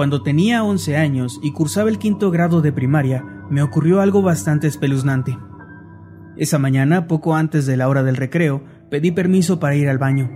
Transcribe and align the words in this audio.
Cuando 0.00 0.22
tenía 0.22 0.64
11 0.64 0.96
años 0.96 1.38
y 1.42 1.52
cursaba 1.52 1.90
el 1.90 1.98
quinto 1.98 2.30
grado 2.30 2.62
de 2.62 2.72
primaria, 2.72 3.22
me 3.50 3.60
ocurrió 3.60 4.00
algo 4.00 4.22
bastante 4.22 4.66
espeluznante. 4.66 5.36
Esa 6.38 6.58
mañana, 6.58 7.06
poco 7.06 7.36
antes 7.36 7.66
de 7.66 7.76
la 7.76 7.86
hora 7.86 8.02
del 8.02 8.16
recreo, 8.16 8.64
pedí 8.88 9.10
permiso 9.10 9.60
para 9.60 9.74
ir 9.74 9.90
al 9.90 9.98
baño. 9.98 10.30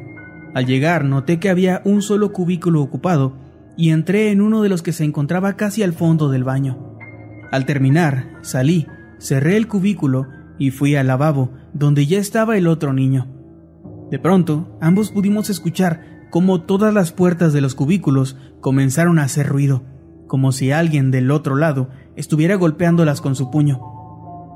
Al 0.55 0.67
llegar 0.67 1.07
noté 1.07 1.41
que 1.41 1.49
había 1.49 1.81
un 1.87 2.03
solo 2.03 2.31
cubículo 2.31 2.83
ocupado 2.83 3.39
y 3.75 3.89
entré 3.89 4.33
en 4.33 4.43
uno 4.43 4.61
de 4.61 4.69
los 4.69 4.83
que 4.83 4.93
se 4.93 5.05
encontraba 5.05 5.55
casi 5.55 5.83
al 5.83 5.95
fondo 5.95 6.29
del 6.29 6.45
baño. 6.45 6.99
Al 7.51 7.65
terminar, 7.65 8.41
salí, 8.43 8.87
cerré 9.19 9.57
el 9.57 9.67
cubículo 9.67 10.27
y 10.59 10.73
fui 10.73 10.95
al 10.95 11.07
lavabo, 11.07 11.53
donde 11.73 12.05
ya 12.05 12.19
estaba 12.19 12.59
el 12.59 12.67
otro 12.67 12.93
niño. 12.93 13.29
De 14.11 14.19
pronto, 14.19 14.77
ambos 14.83 15.11
pudimos 15.11 15.49
escuchar 15.49 16.14
como 16.35 16.63
todas 16.63 16.93
las 16.93 17.13
puertas 17.13 17.53
de 17.53 17.61
los 17.61 17.77
cubículos 17.77 18.37
comenzaron 18.61 19.21
a 19.21 19.23
hacer 19.23 19.47
ruido, 19.47 19.85
como 20.27 20.51
si 20.51 20.73
alguien 20.73 21.13
del 21.13 21.31
otro 21.31 21.55
lado 21.55 21.91
estuviera 22.17 22.57
golpeándolas 22.57 23.21
con 23.21 23.37
su 23.37 23.53
puño, 23.53 23.79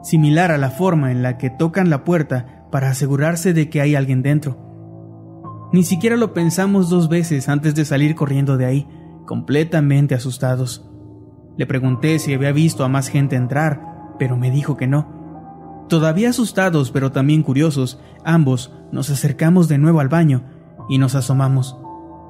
similar 0.03 0.51
a 0.51 0.59
la 0.59 0.70
forma 0.70 1.12
en 1.12 1.23
la 1.23 1.39
que 1.39 1.51
tocan 1.51 1.89
la 1.89 2.03
puerta 2.03 2.67
para 2.73 2.91
asegurarse 2.91 3.53
de 3.53 3.70
que 3.70 3.81
hay 3.81 3.95
alguien 3.95 4.23
dentro. 4.23 5.69
Ni 5.73 5.85
siquiera 5.85 6.17
lo 6.17 6.35
pensamos 6.35 6.91
dos 6.91 7.08
veces 7.08 7.48
antes 7.48 7.77
de 7.77 7.85
salir 7.85 8.17
corriendo 8.17 8.57
de 8.57 8.67
ahí, 8.67 8.89
completamente 9.25 10.17
asustados. 10.17 10.91
Le 11.57 11.67
pregunté 11.67 12.19
si 12.19 12.35
había 12.35 12.51
visto 12.51 12.83
a 12.83 12.89
más 12.89 13.07
gente 13.07 13.36
entrar, 13.36 14.17
pero 14.19 14.36
me 14.36 14.51
dijo 14.51 14.77
que 14.77 14.89
no. 14.89 15.86
Todavía 15.89 16.31
asustados, 16.31 16.91
pero 16.91 17.13
también 17.13 17.45
curiosos, 17.45 18.01
ambos 18.25 18.75
nos 18.91 19.11
acercamos 19.11 19.69
de 19.69 19.79
nuevo 19.79 20.01
al 20.01 20.08
baño 20.08 20.58
y 20.89 20.99
nos 20.99 21.15
asomamos, 21.15 21.77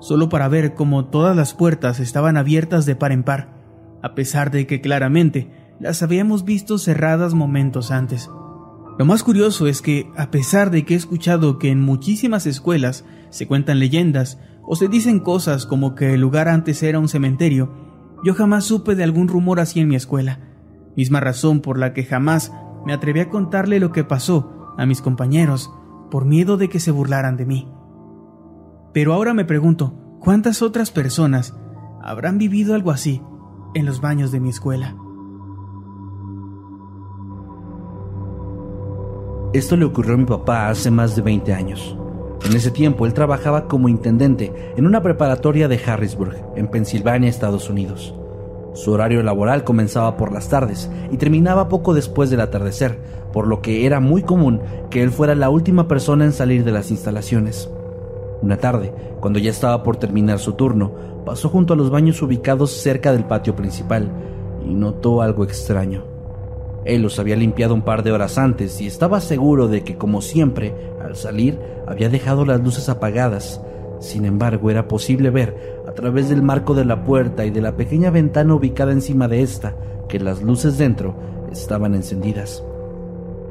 solo 0.00 0.28
para 0.28 0.48
ver 0.48 0.74
cómo 0.74 1.06
todas 1.06 1.36
las 1.36 1.54
puertas 1.54 2.00
estaban 2.00 2.36
abiertas 2.36 2.86
de 2.86 2.96
par 2.96 3.12
en 3.12 3.22
par, 3.22 3.54
a 4.02 4.14
pesar 4.14 4.50
de 4.50 4.66
que 4.66 4.80
claramente 4.80 5.50
las 5.80 6.02
habíamos 6.02 6.44
visto 6.44 6.78
cerradas 6.78 7.34
momentos 7.34 7.90
antes. 7.90 8.30
Lo 8.98 9.04
más 9.04 9.22
curioso 9.22 9.68
es 9.68 9.80
que, 9.80 10.10
a 10.16 10.30
pesar 10.30 10.70
de 10.70 10.84
que 10.84 10.94
he 10.94 10.96
escuchado 10.96 11.58
que 11.58 11.70
en 11.70 11.80
muchísimas 11.80 12.46
escuelas 12.46 13.04
se 13.30 13.46
cuentan 13.46 13.78
leyendas 13.78 14.40
o 14.66 14.74
se 14.74 14.88
dicen 14.88 15.20
cosas 15.20 15.66
como 15.66 15.94
que 15.94 16.14
el 16.14 16.20
lugar 16.20 16.48
antes 16.48 16.82
era 16.82 16.98
un 16.98 17.08
cementerio, 17.08 17.72
yo 18.24 18.34
jamás 18.34 18.64
supe 18.64 18.96
de 18.96 19.04
algún 19.04 19.28
rumor 19.28 19.60
así 19.60 19.78
en 19.78 19.88
mi 19.88 19.94
escuela, 19.94 20.40
misma 20.96 21.20
razón 21.20 21.60
por 21.60 21.78
la 21.78 21.94
que 21.94 22.04
jamás 22.04 22.52
me 22.84 22.92
atreví 22.92 23.20
a 23.20 23.28
contarle 23.28 23.78
lo 23.78 23.92
que 23.92 24.02
pasó 24.02 24.74
a 24.76 24.84
mis 24.86 25.00
compañeros 25.00 25.70
por 26.10 26.24
miedo 26.24 26.56
de 26.56 26.68
que 26.68 26.80
se 26.80 26.90
burlaran 26.90 27.36
de 27.36 27.46
mí. 27.46 27.68
Pero 28.92 29.12
ahora 29.12 29.34
me 29.34 29.44
pregunto, 29.44 29.94
¿cuántas 30.20 30.62
otras 30.62 30.90
personas 30.90 31.54
habrán 32.02 32.38
vivido 32.38 32.74
algo 32.74 32.90
así 32.90 33.22
en 33.74 33.86
los 33.86 34.00
baños 34.00 34.32
de 34.32 34.40
mi 34.40 34.48
escuela? 34.48 34.96
Esto 39.52 39.76
le 39.76 39.84
ocurrió 39.84 40.14
a 40.14 40.18
mi 40.18 40.24
papá 40.24 40.68
hace 40.68 40.90
más 40.90 41.16
de 41.16 41.22
20 41.22 41.54
años. 41.54 41.96
En 42.44 42.54
ese 42.54 42.70
tiempo 42.70 43.06
él 43.06 43.14
trabajaba 43.14 43.66
como 43.66 43.88
intendente 43.88 44.52
en 44.76 44.86
una 44.86 45.02
preparatoria 45.02 45.68
de 45.68 45.80
Harrisburg, 45.84 46.36
en 46.56 46.68
Pensilvania, 46.68 47.28
Estados 47.28 47.68
Unidos. 47.68 48.14
Su 48.74 48.92
horario 48.92 49.22
laboral 49.22 49.64
comenzaba 49.64 50.16
por 50.16 50.32
las 50.32 50.48
tardes 50.48 50.90
y 51.10 51.16
terminaba 51.16 51.68
poco 51.68 51.94
después 51.94 52.30
del 52.30 52.40
atardecer, 52.40 53.00
por 53.32 53.46
lo 53.46 53.60
que 53.60 53.86
era 53.86 54.00
muy 54.00 54.22
común 54.22 54.60
que 54.90 55.02
él 55.02 55.10
fuera 55.10 55.34
la 55.34 55.50
última 55.50 55.88
persona 55.88 56.24
en 56.24 56.32
salir 56.32 56.64
de 56.64 56.72
las 56.72 56.90
instalaciones. 56.90 57.70
Una 58.40 58.56
tarde, 58.56 58.92
cuando 59.20 59.38
ya 59.38 59.50
estaba 59.50 59.82
por 59.82 59.96
terminar 59.96 60.38
su 60.38 60.52
turno, 60.52 60.92
pasó 61.24 61.48
junto 61.48 61.74
a 61.74 61.76
los 61.76 61.90
baños 61.90 62.22
ubicados 62.22 62.70
cerca 62.70 63.12
del 63.12 63.24
patio 63.24 63.56
principal 63.56 64.10
y 64.64 64.74
notó 64.74 65.22
algo 65.22 65.44
extraño. 65.44 66.04
Él 66.84 67.02
los 67.02 67.18
había 67.18 67.36
limpiado 67.36 67.74
un 67.74 67.82
par 67.82 68.02
de 68.02 68.12
horas 68.12 68.38
antes 68.38 68.80
y 68.80 68.86
estaba 68.86 69.20
seguro 69.20 69.68
de 69.68 69.82
que, 69.82 69.96
como 69.96 70.22
siempre, 70.22 70.74
al 71.04 71.16
salir 71.16 71.58
había 71.86 72.08
dejado 72.08 72.44
las 72.44 72.62
luces 72.62 72.88
apagadas. 72.88 73.60
Sin 73.98 74.24
embargo, 74.24 74.70
era 74.70 74.86
posible 74.86 75.30
ver, 75.30 75.82
a 75.88 75.92
través 75.92 76.28
del 76.28 76.42
marco 76.42 76.74
de 76.74 76.84
la 76.84 77.04
puerta 77.04 77.44
y 77.44 77.50
de 77.50 77.60
la 77.60 77.76
pequeña 77.76 78.10
ventana 78.10 78.54
ubicada 78.54 78.92
encima 78.92 79.26
de 79.26 79.42
esta, 79.42 79.74
que 80.08 80.20
las 80.20 80.40
luces 80.42 80.78
dentro 80.78 81.14
estaban 81.50 81.94
encendidas. 81.94 82.62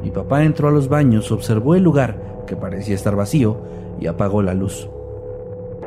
Mi 0.02 0.12
papá 0.12 0.44
entró 0.44 0.70
a 0.70 0.72
los 0.72 0.88
baños, 0.88 1.32
observó 1.32 1.76
el 1.76 1.84
lugar, 1.84 2.37
que 2.48 2.56
parecía 2.56 2.96
estar 2.96 3.16
vacío, 3.16 3.58
y 4.00 4.08
apagó 4.08 4.42
la 4.42 4.56
luz. 4.56 4.90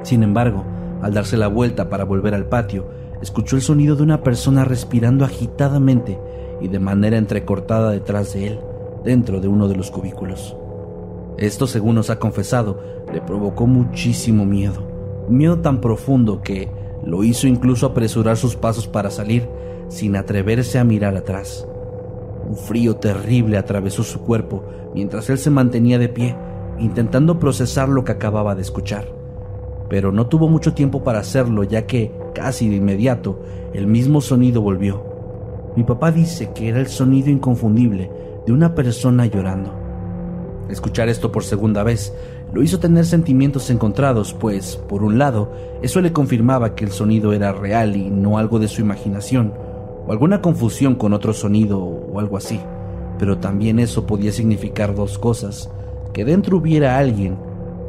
Sin 0.03 0.23
embargo, 0.23 0.65
al 1.03 1.15
darse 1.15 1.37
la 1.37 1.49
vuelta 1.49 1.89
para 1.89 2.05
volver 2.05 2.35
al 2.35 2.47
patio, 2.47 2.87
escuchó 3.23 3.57
el 3.57 3.63
sonido 3.63 3.97
de 3.97 4.03
una 4.03 4.23
persona 4.23 4.65
respirando 4.65 5.25
agitadamente 5.25 6.19
y 6.61 6.69
de 6.69 6.79
manera 6.79 7.19
entrecortada 7.19 7.91
detrás 7.91 8.35
de 8.35 8.49
él, 8.49 8.61
dentro 9.05 9.41
de 9.41 9.49
uno 9.49 9.69
de 9.69 9.77
los 9.77 9.91
cubículos. 9.91 10.57
Esto, 11.39 11.67
según 11.67 11.95
nos 11.95 12.11
ha 12.11 12.19
confesado, 12.19 12.81
le 13.13 13.21
provocó 13.21 13.67
muchísimo 13.67 14.45
miedo, 14.45 14.83
miedo 15.29 15.61
tan 15.61 15.81
profundo 15.81 16.43
que 16.43 16.69
lo 17.05 17.25
hizo 17.25 17.47
incluso 17.47 17.87
apresurar 17.87 18.37
sus 18.37 18.57
pasos 18.57 18.87
para 18.87 19.11
salir 19.11 19.49
sin 19.89 20.17
atreverse 20.17 20.79
a 20.79 20.85
mirar 20.85 21.17
atrás. 21.17 21.67
Un 22.47 22.57
frío 22.57 22.97
terrible 22.97 23.57
atravesó 23.57 24.03
su 24.03 24.21
cuerpo 24.21 24.65
mientras 24.95 25.31
él 25.31 25.39
se 25.39 25.51
mantenía 25.51 25.99
de 25.99 26.09
pie, 26.09 26.37
intentando 26.81 27.39
procesar 27.39 27.89
lo 27.89 28.05
que 28.05 28.13
acababa 28.13 28.55
de 28.55 28.63
escuchar. 28.63 29.07
Pero 29.89 30.13
no 30.13 30.27
tuvo 30.27 30.49
mucho 30.49 30.73
tiempo 30.73 31.03
para 31.03 31.21
hacerlo, 31.21 31.65
ya 31.65 31.87
que, 31.87 32.13
casi 32.35 32.69
de 32.69 32.77
inmediato, 32.77 33.41
el 33.75 33.87
mismo 33.87 34.21
sonido 34.21 34.63
volvió. 34.63 35.05
Mi 35.77 35.85
papá 35.85 36.11
dice 36.11 36.51
que 36.55 36.69
era 36.69 36.81
el 36.81 36.89
sonido 36.89 37.31
inconfundible 37.31 38.11
de 38.47 38.53
una 38.53 38.75
persona 38.75 39.27
llorando. 39.27 39.73
Escuchar 40.69 41.09
esto 41.09 41.33
por 41.33 41.45
segunda 41.45 41.83
vez 41.83 42.15
lo 42.53 42.63
hizo 42.63 42.79
tener 42.79 43.05
sentimientos 43.05 43.71
encontrados, 43.71 44.35
pues, 44.35 44.77
por 44.77 45.03
un 45.03 45.19
lado, 45.19 45.53
eso 45.83 46.01
le 46.01 46.13
confirmaba 46.13 46.75
que 46.75 46.85
el 46.85 46.91
sonido 46.91 47.33
era 47.33 47.53
real 47.53 47.97
y 47.97 48.11
no 48.11 48.39
algo 48.39 48.59
de 48.59 48.69
su 48.69 48.81
imaginación, 48.81 49.53
o 50.07 50.13
alguna 50.13 50.41
confusión 50.41 50.95
con 50.95 51.13
otro 51.13 51.33
sonido 51.33 51.81
o 51.81 52.19
algo 52.19 52.37
así. 52.37 52.61
Pero 53.19 53.39
también 53.39 53.79
eso 53.79 54.07
podía 54.07 54.33
significar 54.33 54.95
dos 54.95 55.19
cosas 55.19 55.71
que 56.13 56.25
dentro 56.25 56.59
hubiera 56.59 56.99
alguien 56.99 57.39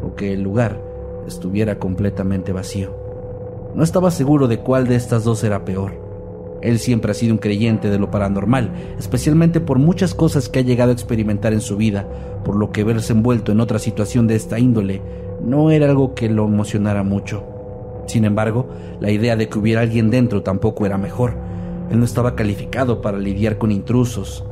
o 0.03 0.15
que 0.15 0.33
el 0.33 0.41
lugar 0.41 0.81
estuviera 1.27 1.79
completamente 1.79 2.51
vacío. 2.51 2.95
No 3.75 3.83
estaba 3.83 4.11
seguro 4.11 4.47
de 4.47 4.59
cuál 4.59 4.87
de 4.87 4.95
estas 4.95 5.23
dos 5.23 5.43
era 5.43 5.63
peor. 5.63 5.93
Él 6.61 6.77
siempre 6.77 7.11
ha 7.11 7.15
sido 7.15 7.33
un 7.33 7.39
creyente 7.39 7.89
de 7.89 7.97
lo 7.97 8.11
paranormal, 8.11 8.71
especialmente 8.99 9.59
por 9.61 9.79
muchas 9.79 10.13
cosas 10.13 10.49
que 10.49 10.59
ha 10.59 10.63
llegado 10.63 10.91
a 10.91 10.93
experimentar 10.93 11.53
en 11.53 11.61
su 11.61 11.77
vida, 11.77 12.07
por 12.43 12.55
lo 12.55 12.71
que 12.71 12.83
verse 12.83 13.13
envuelto 13.13 13.51
en 13.51 13.59
otra 13.59 13.79
situación 13.79 14.27
de 14.27 14.35
esta 14.35 14.59
índole 14.59 15.01
no 15.43 15.71
era 15.71 15.89
algo 15.89 16.13
que 16.13 16.29
lo 16.29 16.45
emocionara 16.45 17.03
mucho. 17.03 17.43
Sin 18.05 18.25
embargo, 18.25 18.67
la 18.99 19.09
idea 19.09 19.35
de 19.35 19.49
que 19.49 19.57
hubiera 19.57 19.81
alguien 19.81 20.11
dentro 20.11 20.43
tampoco 20.43 20.85
era 20.85 20.97
mejor. 20.97 21.35
Él 21.89 21.99
no 21.99 22.05
estaba 22.05 22.35
calificado 22.35 23.01
para 23.01 23.17
lidiar 23.17 23.57
con 23.57 23.71
intrusos, 23.71 24.45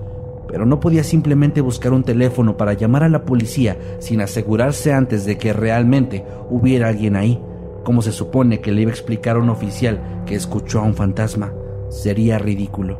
pero 0.49 0.65
no 0.65 0.79
podía 0.79 1.03
simplemente 1.03 1.61
buscar 1.61 1.93
un 1.93 2.03
teléfono 2.03 2.57
para 2.57 2.73
llamar 2.73 3.03
a 3.03 3.09
la 3.09 3.23
policía 3.23 3.77
sin 3.99 4.21
asegurarse 4.21 4.91
antes 4.91 5.25
de 5.25 5.37
que 5.37 5.53
realmente 5.53 6.25
hubiera 6.49 6.87
alguien 6.87 7.15
ahí. 7.15 7.41
como 7.83 8.01
se 8.01 8.11
supone 8.11 8.59
que 8.59 8.71
le 8.71 8.81
iba 8.81 8.91
a 8.91 8.93
explicar 8.93 9.37
a 9.37 9.39
un 9.39 9.49
oficial 9.49 10.23
que 10.25 10.35
escuchó 10.35 10.79
a 10.79 10.83
un 10.83 10.93
fantasma? 10.93 11.53
Sería 11.89 12.37
ridículo. 12.37 12.99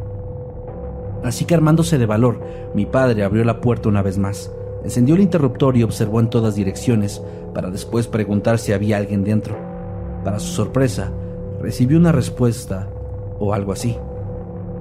Así 1.24 1.46
que 1.46 1.54
armándose 1.54 1.98
de 1.98 2.06
valor, 2.06 2.40
mi 2.74 2.86
padre 2.86 3.24
abrió 3.24 3.44
la 3.44 3.62
puerta 3.62 3.90
una 3.90 4.02
vez 4.02 4.18
más, 4.18 4.52
encendió 4.84 5.16
el 5.16 5.22
interruptor 5.22 5.76
y 5.78 5.84
observó 5.84 6.22
en 6.22 6.30
todas 6.30 6.56
direcciones 6.56 7.22
para 7.54 7.70
después 7.70 8.08
preguntar 8.08 8.58
si 8.58 8.72
había 8.72 8.98
alguien 8.98 9.24
dentro. 9.24 9.56
Para 10.24 10.40
su 10.40 10.48
sorpresa, 10.54 11.12
recibió 11.62 11.98
una 11.98 12.12
respuesta 12.12 12.88
o 13.38 13.54
algo 13.54 13.74
así. 13.74 13.98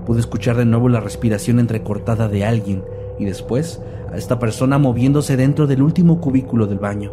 Pude 0.09 0.21
escuchar 0.21 0.57
de 0.57 0.65
nuevo 0.65 0.89
la 0.89 1.01
respiración 1.01 1.61
entrecortada 1.61 2.29
de 2.29 2.43
alguien 2.43 2.83
y 3.19 3.27
después 3.27 3.83
a 4.11 4.17
esta 4.17 4.39
persona 4.39 4.79
moviéndose 4.79 5.37
dentro 5.37 5.67
del 5.67 5.83
último 5.83 6.19
cubículo 6.19 6.67
del 6.67 6.79
baño. 6.79 7.13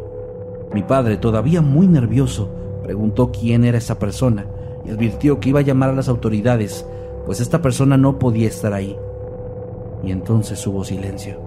Mi 0.74 0.82
padre, 0.82 1.18
todavía 1.18 1.62
muy 1.62 1.90
nervioso, 1.90 2.50
preguntó 2.84 3.34
quién 3.34 3.66
era 3.66 3.80
esa 3.80 4.00
persona 4.00 4.46
y 4.86 4.92
advirtió 4.92 5.42
que 5.42 5.50
iba 5.50 5.60
a 5.60 5.64
llamar 5.64 5.90
a 5.90 5.94
las 5.94 6.08
autoridades, 6.08 6.86
pues 7.26 7.42
esta 7.42 7.62
persona 7.62 7.98
no 7.98 8.18
podía 8.18 8.48
estar 8.48 8.72
ahí. 8.72 8.96
Y 10.02 10.12
entonces 10.12 10.66
hubo 10.66 10.86
silencio. 10.86 11.38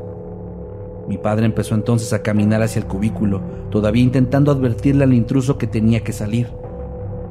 Mi 1.08 1.16
padre 1.16 1.46
empezó 1.46 1.74
entonces 1.74 2.12
a 2.12 2.22
caminar 2.22 2.60
hacia 2.60 2.80
el 2.80 2.86
cubículo, 2.86 3.40
todavía 3.70 4.02
intentando 4.02 4.52
advertirle 4.52 5.04
al 5.04 5.14
intruso 5.14 5.56
que 5.56 5.66
tenía 5.66 6.04
que 6.04 6.12
salir. 6.12 6.48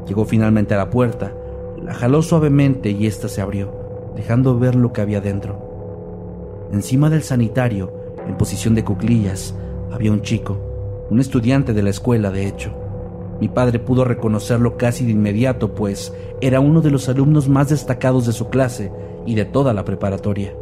Llegó 0.08 0.26
finalmente 0.26 0.74
a 0.74 0.78
la 0.78 0.90
puerta, 0.90 1.36
la 1.80 1.94
jaló 1.94 2.24
suavemente 2.24 2.90
y 2.90 3.06
ésta 3.06 3.30
se 3.30 3.42
abrió 3.42 3.86
dejando 4.18 4.58
ver 4.58 4.76
lo 4.76 4.92
que 4.92 5.02
había 5.02 5.22
dentro. 5.22 6.68
Encima 6.74 7.10
del 7.10 7.22
sanitario, 7.22 7.94
en 8.28 8.36
posición 8.36 8.76
de 8.76 8.84
cuclillas, 8.84 9.56
había 9.92 10.12
un 10.12 10.24
chico, 10.24 10.58
un 11.10 11.20
estudiante 11.20 11.72
de 11.74 11.84
la 11.84 11.92
escuela, 11.92 12.32
de 12.32 12.48
hecho. 12.48 12.74
Mi 13.40 13.48
padre 13.48 13.78
pudo 13.78 14.04
reconocerlo 14.04 14.76
casi 14.76 15.06
de 15.06 15.12
inmediato, 15.12 15.76
pues 15.76 16.14
era 16.42 16.60
uno 16.60 16.82
de 16.82 16.90
los 16.90 17.08
alumnos 17.08 17.48
más 17.48 17.70
destacados 17.70 18.26
de 18.26 18.34
su 18.34 18.50
clase 18.50 18.92
y 19.28 19.36
de 19.36 19.46
toda 19.46 19.74
la 19.74 19.86
preparatoria. 19.86 20.54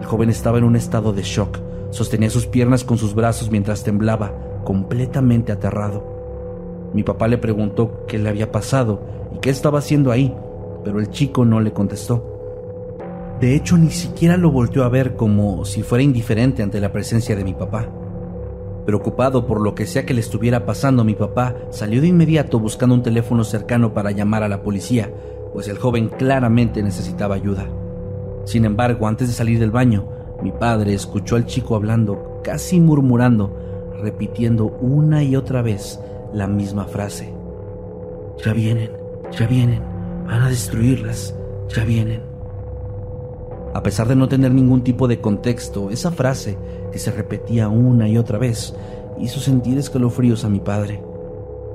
El 0.00 0.04
joven 0.04 0.28
estaba 0.28 0.58
en 0.58 0.64
un 0.64 0.74
estado 0.74 1.12
de 1.12 1.22
shock, 1.22 1.60
sostenía 1.90 2.28
sus 2.28 2.46
piernas 2.46 2.82
con 2.82 2.98
sus 2.98 3.14
brazos 3.14 3.52
mientras 3.52 3.84
temblaba, 3.84 4.34
completamente 4.64 5.52
aterrado. 5.52 6.90
Mi 6.92 7.04
papá 7.04 7.28
le 7.28 7.38
preguntó 7.38 8.04
qué 8.08 8.18
le 8.18 8.28
había 8.28 8.50
pasado 8.50 9.00
y 9.32 9.38
qué 9.38 9.50
estaba 9.50 9.78
haciendo 9.78 10.10
ahí, 10.10 10.34
pero 10.82 10.98
el 10.98 11.10
chico 11.10 11.44
no 11.44 11.60
le 11.60 11.72
contestó. 11.72 12.33
De 13.40 13.54
hecho, 13.54 13.76
ni 13.76 13.90
siquiera 13.90 14.36
lo 14.36 14.50
volteó 14.50 14.84
a 14.84 14.88
ver 14.88 15.16
como 15.16 15.64
si 15.64 15.82
fuera 15.82 16.04
indiferente 16.04 16.62
ante 16.62 16.80
la 16.80 16.92
presencia 16.92 17.34
de 17.34 17.44
mi 17.44 17.52
papá. 17.52 17.88
Preocupado 18.86 19.46
por 19.46 19.60
lo 19.60 19.74
que 19.74 19.86
sea 19.86 20.04
que 20.06 20.14
le 20.14 20.20
estuviera 20.20 20.66
pasando, 20.66 21.04
mi 21.04 21.14
papá 21.14 21.56
salió 21.70 22.00
de 22.00 22.08
inmediato 22.08 22.60
buscando 22.60 22.94
un 22.94 23.02
teléfono 23.02 23.42
cercano 23.42 23.94
para 23.94 24.10
llamar 24.10 24.42
a 24.42 24.48
la 24.48 24.62
policía, 24.62 25.10
pues 25.52 25.68
el 25.68 25.78
joven 25.78 26.10
claramente 26.10 26.82
necesitaba 26.82 27.34
ayuda. 27.34 27.66
Sin 28.44 28.64
embargo, 28.64 29.06
antes 29.06 29.28
de 29.28 29.34
salir 29.34 29.58
del 29.58 29.70
baño, 29.70 30.06
mi 30.42 30.52
padre 30.52 30.92
escuchó 30.92 31.36
al 31.36 31.46
chico 31.46 31.76
hablando, 31.76 32.40
casi 32.44 32.78
murmurando, 32.78 33.56
repitiendo 34.02 34.66
una 34.66 35.22
y 35.22 35.34
otra 35.34 35.62
vez 35.62 35.98
la 36.32 36.46
misma 36.46 36.84
frase. 36.84 37.32
Ya 38.44 38.52
vienen, 38.52 38.90
ya 39.32 39.46
vienen, 39.46 39.80
van 40.26 40.42
a 40.42 40.48
destruirlas, 40.50 41.34
ya 41.74 41.84
vienen. 41.84 42.33
A 43.74 43.82
pesar 43.82 44.06
de 44.06 44.14
no 44.14 44.28
tener 44.28 44.54
ningún 44.54 44.84
tipo 44.84 45.08
de 45.08 45.20
contexto, 45.20 45.90
esa 45.90 46.12
frase, 46.12 46.56
que 46.92 47.00
se 47.00 47.10
repetía 47.10 47.68
una 47.68 48.08
y 48.08 48.16
otra 48.16 48.38
vez, 48.38 48.72
hizo 49.18 49.40
sentir 49.40 49.78
escalofríos 49.78 50.44
a 50.44 50.48
mi 50.48 50.60
padre. 50.60 51.02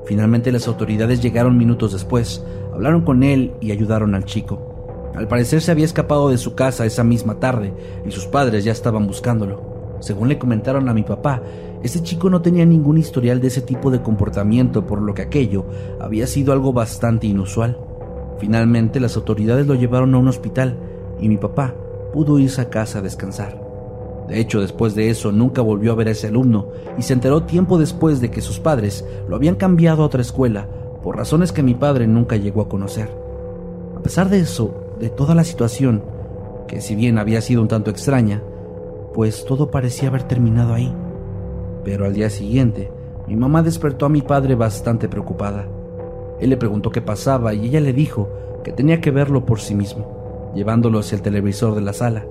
Finalmente 0.06 0.54
las 0.54 0.70
autoridades 0.70 1.22
llegaron 1.22 1.58
minutos 1.58 1.92
después, 1.92 2.42
hablaron 2.74 3.02
con 3.02 3.22
él 3.22 3.52
y 3.60 3.72
ayudaron 3.72 4.16
al 4.16 4.24
chico. 4.24 5.12
Al 5.14 5.28
parecer 5.28 5.62
se 5.62 5.72
había 5.72 5.84
escapado 5.84 6.30
de 6.30 6.38
su 6.38 6.56
casa 6.56 6.86
esa 6.86 7.04
misma 7.04 7.42
tarde 7.42 7.74
y 8.06 8.12
sus 8.12 8.28
padres 8.28 8.64
ya 8.64 8.72
estaban 8.72 9.06
buscándolo. 9.06 9.98
Según 10.00 10.30
le 10.30 10.40
comentaron 10.40 10.88
a 10.88 10.94
mi 10.94 11.04
papá, 11.04 11.44
este 11.84 12.02
chico 12.02 12.30
no 12.30 12.42
tenía 12.42 12.66
ningún 12.66 12.98
historial 12.98 13.42
de 13.42 13.48
ese 13.48 13.62
tipo 13.62 13.92
de 13.92 14.02
comportamiento, 14.02 14.88
por 14.88 15.02
lo 15.02 15.14
que 15.14 15.24
aquello 15.24 15.66
había 16.00 16.28
sido 16.28 16.54
algo 16.54 16.72
bastante 16.72 17.28
inusual. 17.28 17.78
Finalmente 18.40 19.02
las 19.02 19.18
autoridades 19.18 19.68
lo 19.68 19.76
llevaron 19.76 20.16
a 20.16 20.18
un 20.18 20.30
hospital 20.30 20.78
y 21.20 21.28
mi 21.28 21.36
papá 21.36 21.76
pudo 22.12 22.40
irse 22.40 22.62
a 22.62 22.70
casa 22.70 23.00
a 23.00 23.02
descansar. 23.02 23.70
De 24.28 24.40
hecho, 24.40 24.62
después 24.62 24.94
de 24.94 25.10
eso 25.10 25.32
nunca 25.32 25.62
volvió 25.62 25.92
a 25.92 25.96
ver 25.96 26.08
a 26.08 26.12
ese 26.12 26.28
alumno 26.28 26.68
y 26.98 27.02
se 27.02 27.14
enteró 27.14 27.44
tiempo 27.44 27.80
después 27.80 28.22
de 28.22 28.30
que 28.30 28.42
sus 28.42 28.60
padres 28.60 29.04
lo 29.28 29.36
habían 29.36 29.56
cambiado 29.56 30.04
a 30.04 30.06
otra 30.06 30.22
escuela 30.22 30.68
por 31.02 31.18
razones 31.18 31.52
que 31.52 31.64
mi 31.64 31.74
padre 31.74 32.06
nunca 32.06 32.36
llegó 32.36 32.62
a 32.62 32.70
conocer. 32.70 33.10
A 33.98 34.02
pesar 34.02 34.30
de 34.30 34.40
eso, 34.40 34.96
de 35.00 35.10
toda 35.10 35.34
la 35.34 35.44
situación, 35.44 36.04
que 36.68 36.80
si 36.80 36.96
bien 36.96 37.18
había 37.18 37.42
sido 37.42 37.62
un 37.62 37.68
tanto 37.68 37.90
extraña, 37.90 38.44
pues 39.16 39.46
todo 39.46 39.72
parecía 39.72 40.10
haber 40.10 40.24
terminado 40.24 40.76
ahí. 40.76 40.94
Pero 41.84 42.06
al 42.06 42.14
día 42.14 42.30
siguiente, 42.30 42.92
mi 43.28 43.36
mamá 43.36 43.64
despertó 43.64 44.06
a 44.06 44.10
mi 44.10 44.22
padre 44.22 44.54
bastante 44.54 45.10
preocupada. 45.10 45.68
Él 46.40 46.52
le 46.52 46.58
preguntó 46.58 46.92
qué 46.92 47.02
pasaba 47.02 47.56
y 47.56 47.66
ella 47.66 47.82
le 47.82 47.94
dijo 47.94 48.30
que 48.64 48.72
tenía 48.72 49.02
que 49.02 49.10
verlo 49.10 49.46
por 49.46 49.60
sí 49.60 49.74
mismo 49.74 50.19
llevándolo 50.54 51.00
hacia 51.00 51.16
el 51.16 51.22
televisor 51.22 51.76
de 51.76 51.82
la 51.82 51.94
sala. 51.94 52.26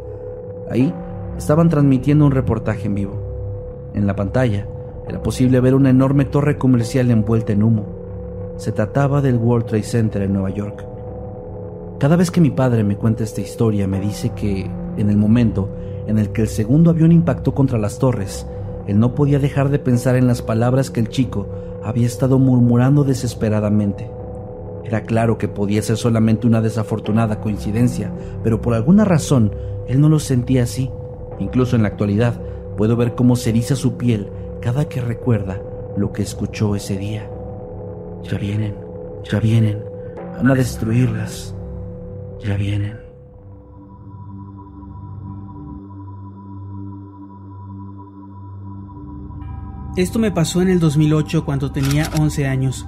Ahí 0.70 0.92
estaban 1.36 1.68
transmitiendo 1.68 2.26
un 2.26 2.32
reportaje 2.32 2.86
en 2.86 2.94
vivo. 2.94 3.90
En 3.94 4.06
la 4.06 4.16
pantalla 4.16 4.66
era 5.08 5.22
posible 5.22 5.60
ver 5.60 5.74
una 5.74 5.90
enorme 5.90 6.24
torre 6.24 6.58
comercial 6.58 7.10
envuelta 7.10 7.52
en 7.52 7.62
humo. 7.62 7.86
Se 8.56 8.72
trataba 8.72 9.22
del 9.22 9.36
World 9.36 9.66
Trade 9.66 9.82
Center 9.84 10.22
en 10.22 10.32
Nueva 10.32 10.50
York. 10.50 10.84
Cada 11.98 12.16
vez 12.16 12.30
que 12.30 12.40
mi 12.40 12.50
padre 12.50 12.84
me 12.84 12.96
cuenta 12.96 13.24
esta 13.24 13.40
historia 13.40 13.88
me 13.88 14.00
dice 14.00 14.30
que, 14.30 14.70
en 14.96 15.10
el 15.10 15.16
momento 15.16 15.68
en 16.06 16.18
el 16.18 16.30
que 16.30 16.42
el 16.42 16.48
segundo 16.48 16.90
avión 16.90 17.12
impactó 17.12 17.54
contra 17.54 17.78
las 17.78 17.98
torres, 17.98 18.46
él 18.86 18.98
no 18.98 19.14
podía 19.14 19.38
dejar 19.38 19.68
de 19.68 19.78
pensar 19.78 20.16
en 20.16 20.26
las 20.26 20.42
palabras 20.42 20.90
que 20.90 21.00
el 21.00 21.08
chico 21.08 21.46
había 21.82 22.06
estado 22.06 22.38
murmurando 22.38 23.04
desesperadamente. 23.04 24.10
Era 24.88 25.02
claro 25.02 25.36
que 25.36 25.48
podía 25.48 25.82
ser 25.82 25.98
solamente 25.98 26.46
una 26.46 26.62
desafortunada 26.62 27.42
coincidencia, 27.42 28.10
pero 28.42 28.62
por 28.62 28.72
alguna 28.72 29.04
razón 29.04 29.54
él 29.86 30.00
no 30.00 30.08
lo 30.08 30.18
sentía 30.18 30.62
así. 30.62 30.90
Incluso 31.38 31.76
en 31.76 31.82
la 31.82 31.88
actualidad 31.88 32.40
puedo 32.78 32.96
ver 32.96 33.14
cómo 33.14 33.36
se 33.36 33.50
eriza 33.50 33.76
su 33.76 33.98
piel 33.98 34.30
cada 34.62 34.88
que 34.88 35.02
recuerda 35.02 35.60
lo 35.98 36.10
que 36.14 36.22
escuchó 36.22 36.74
ese 36.74 36.96
día. 36.96 37.28
Ya 38.22 38.38
vienen, 38.38 38.76
ya 39.30 39.38
vienen, 39.40 39.84
van 40.38 40.50
a 40.50 40.54
destruirlas, 40.54 41.54
ya 42.42 42.56
vienen. 42.56 42.98
Esto 49.96 50.18
me 50.18 50.32
pasó 50.32 50.62
en 50.62 50.70
el 50.70 50.80
2008 50.80 51.44
cuando 51.44 51.72
tenía 51.72 52.08
11 52.18 52.46
años. 52.46 52.86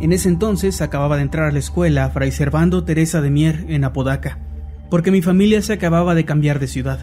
En 0.00 0.14
ese 0.14 0.30
entonces 0.30 0.80
acababa 0.80 1.16
de 1.16 1.22
entrar 1.22 1.46
a 1.46 1.52
la 1.52 1.58
escuela 1.58 2.08
Fray 2.08 2.32
Servando 2.32 2.84
Teresa 2.84 3.20
de 3.20 3.28
Mier 3.28 3.66
en 3.68 3.84
Apodaca, 3.84 4.38
porque 4.88 5.10
mi 5.10 5.20
familia 5.20 5.60
se 5.60 5.74
acababa 5.74 6.14
de 6.14 6.24
cambiar 6.24 6.58
de 6.58 6.68
ciudad. 6.68 7.00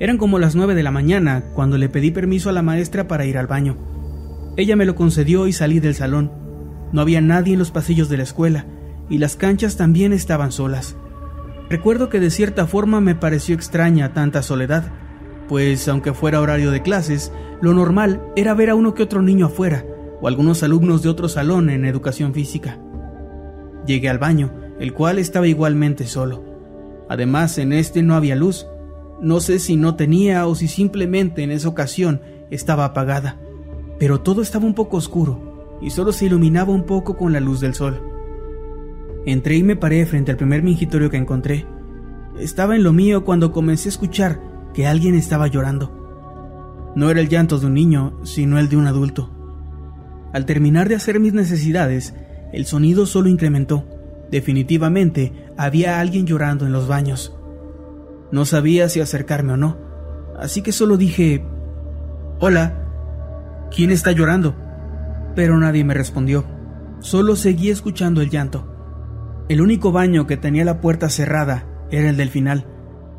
Eran 0.00 0.18
como 0.18 0.40
las 0.40 0.56
nueve 0.56 0.74
de 0.74 0.82
la 0.82 0.90
mañana 0.90 1.44
cuando 1.54 1.78
le 1.78 1.88
pedí 1.88 2.10
permiso 2.10 2.50
a 2.50 2.52
la 2.52 2.62
maestra 2.62 3.06
para 3.06 3.24
ir 3.24 3.38
al 3.38 3.46
baño. 3.46 3.76
Ella 4.56 4.74
me 4.74 4.84
lo 4.84 4.96
concedió 4.96 5.46
y 5.46 5.52
salí 5.52 5.78
del 5.78 5.94
salón. 5.94 6.32
No 6.90 7.02
había 7.02 7.20
nadie 7.20 7.52
en 7.52 7.60
los 7.60 7.70
pasillos 7.70 8.08
de 8.08 8.16
la 8.16 8.24
escuela 8.24 8.66
y 9.08 9.18
las 9.18 9.36
canchas 9.36 9.76
también 9.76 10.12
estaban 10.12 10.50
solas. 10.50 10.96
Recuerdo 11.70 12.08
que 12.08 12.18
de 12.18 12.30
cierta 12.30 12.66
forma 12.66 13.00
me 13.00 13.14
pareció 13.14 13.54
extraña 13.54 14.12
tanta 14.12 14.42
soledad, 14.42 14.90
pues 15.48 15.86
aunque 15.86 16.12
fuera 16.14 16.40
horario 16.40 16.72
de 16.72 16.82
clases, 16.82 17.30
lo 17.60 17.72
normal 17.74 18.20
era 18.34 18.54
ver 18.54 18.70
a 18.70 18.74
uno 18.74 18.92
que 18.92 19.04
otro 19.04 19.22
niño 19.22 19.46
afuera, 19.46 19.84
o 20.22 20.28
algunos 20.28 20.62
alumnos 20.62 21.02
de 21.02 21.08
otro 21.08 21.28
salón 21.28 21.68
en 21.68 21.84
educación 21.84 22.32
física. 22.32 22.78
Llegué 23.86 24.08
al 24.08 24.18
baño, 24.18 24.52
el 24.78 24.94
cual 24.94 25.18
estaba 25.18 25.48
igualmente 25.48 26.06
solo. 26.06 26.44
Además, 27.08 27.58
en 27.58 27.72
este 27.72 28.02
no 28.02 28.14
había 28.14 28.36
luz. 28.36 28.66
No 29.20 29.40
sé 29.40 29.58
si 29.58 29.76
no 29.76 29.96
tenía 29.96 30.46
o 30.46 30.54
si 30.54 30.68
simplemente 30.68 31.42
en 31.42 31.50
esa 31.50 31.68
ocasión 31.68 32.22
estaba 32.50 32.84
apagada, 32.84 33.40
pero 33.98 34.20
todo 34.20 34.42
estaba 34.42 34.64
un 34.64 34.74
poco 34.74 34.96
oscuro 34.96 35.78
y 35.82 35.90
solo 35.90 36.12
se 36.12 36.26
iluminaba 36.26 36.72
un 36.72 36.84
poco 36.84 37.16
con 37.16 37.32
la 37.32 37.40
luz 37.40 37.60
del 37.60 37.74
sol. 37.74 38.00
Entré 39.26 39.56
y 39.56 39.62
me 39.62 39.76
paré 39.76 40.06
frente 40.06 40.30
al 40.30 40.36
primer 40.36 40.62
mingitorio 40.62 41.10
que 41.10 41.16
encontré. 41.16 41.66
Estaba 42.38 42.76
en 42.76 42.84
lo 42.84 42.92
mío 42.92 43.24
cuando 43.24 43.52
comencé 43.52 43.88
a 43.88 43.90
escuchar 43.90 44.40
que 44.72 44.86
alguien 44.86 45.14
estaba 45.14 45.48
llorando. 45.48 46.92
No 46.94 47.10
era 47.10 47.20
el 47.20 47.28
llanto 47.28 47.58
de 47.58 47.66
un 47.66 47.74
niño, 47.74 48.18
sino 48.22 48.58
el 48.58 48.68
de 48.68 48.76
un 48.76 48.86
adulto. 48.86 49.41
Al 50.32 50.46
terminar 50.46 50.88
de 50.88 50.94
hacer 50.94 51.20
mis 51.20 51.34
necesidades, 51.34 52.14
el 52.52 52.66
sonido 52.66 53.06
solo 53.06 53.28
incrementó. 53.28 53.84
Definitivamente 54.30 55.32
había 55.56 56.00
alguien 56.00 56.26
llorando 56.26 56.66
en 56.66 56.72
los 56.72 56.88
baños. 56.88 57.36
No 58.30 58.46
sabía 58.46 58.88
si 58.88 59.00
acercarme 59.00 59.52
o 59.52 59.56
no, 59.56 59.76
así 60.38 60.62
que 60.62 60.72
solo 60.72 60.96
dije, 60.96 61.44
Hola, 62.40 63.68
¿quién 63.70 63.90
está 63.90 64.12
llorando? 64.12 64.56
Pero 65.36 65.58
nadie 65.58 65.84
me 65.84 65.94
respondió. 65.94 66.44
Solo 67.00 67.36
seguí 67.36 67.70
escuchando 67.70 68.20
el 68.22 68.30
llanto. 68.30 68.68
El 69.48 69.60
único 69.60 69.92
baño 69.92 70.26
que 70.26 70.36
tenía 70.36 70.64
la 70.64 70.80
puerta 70.80 71.10
cerrada 71.10 71.66
era 71.90 72.08
el 72.08 72.16
del 72.16 72.30
final, 72.30 72.66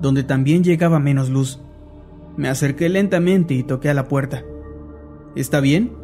donde 0.02 0.24
también 0.24 0.64
llegaba 0.64 1.00
menos 1.00 1.30
luz. 1.30 1.62
Me 2.38 2.50
acerqué 2.50 2.90
lentamente 2.90 3.54
y 3.54 3.64
toqué 3.64 3.90
a 3.90 3.94
la 3.94 4.08
puerta. 4.08 4.44
¿Está 5.36 5.60
bien? 5.60 6.03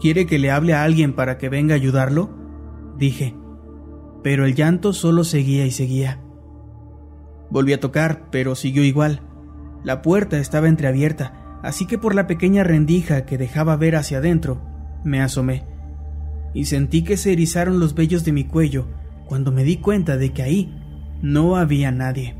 ¿Quiere 0.00 0.26
que 0.26 0.38
le 0.38 0.50
hable 0.50 0.74
a 0.74 0.84
alguien 0.84 1.14
para 1.14 1.38
que 1.38 1.48
venga 1.48 1.74
a 1.74 1.76
ayudarlo? 1.76 2.30
Dije. 2.98 3.34
Pero 4.22 4.46
el 4.46 4.54
llanto 4.54 4.92
solo 4.92 5.24
seguía 5.24 5.66
y 5.66 5.70
seguía. 5.70 6.20
Volví 7.50 7.72
a 7.72 7.80
tocar, 7.80 8.28
pero 8.30 8.54
siguió 8.54 8.82
igual. 8.82 9.20
La 9.84 10.02
puerta 10.02 10.38
estaba 10.38 10.68
entreabierta, 10.68 11.60
así 11.62 11.86
que 11.86 11.98
por 11.98 12.14
la 12.14 12.26
pequeña 12.26 12.64
rendija 12.64 13.26
que 13.26 13.38
dejaba 13.38 13.76
ver 13.76 13.96
hacia 13.96 14.18
adentro, 14.18 14.62
me 15.04 15.20
asomé. 15.20 15.64
Y 16.54 16.64
sentí 16.64 17.04
que 17.04 17.16
se 17.16 17.32
erizaron 17.32 17.80
los 17.80 17.94
vellos 17.94 18.24
de 18.24 18.32
mi 18.32 18.44
cuello 18.44 18.86
cuando 19.26 19.52
me 19.52 19.64
di 19.64 19.76
cuenta 19.76 20.16
de 20.16 20.32
que 20.32 20.42
ahí 20.42 20.74
no 21.22 21.56
había 21.56 21.90
nadie. 21.90 22.34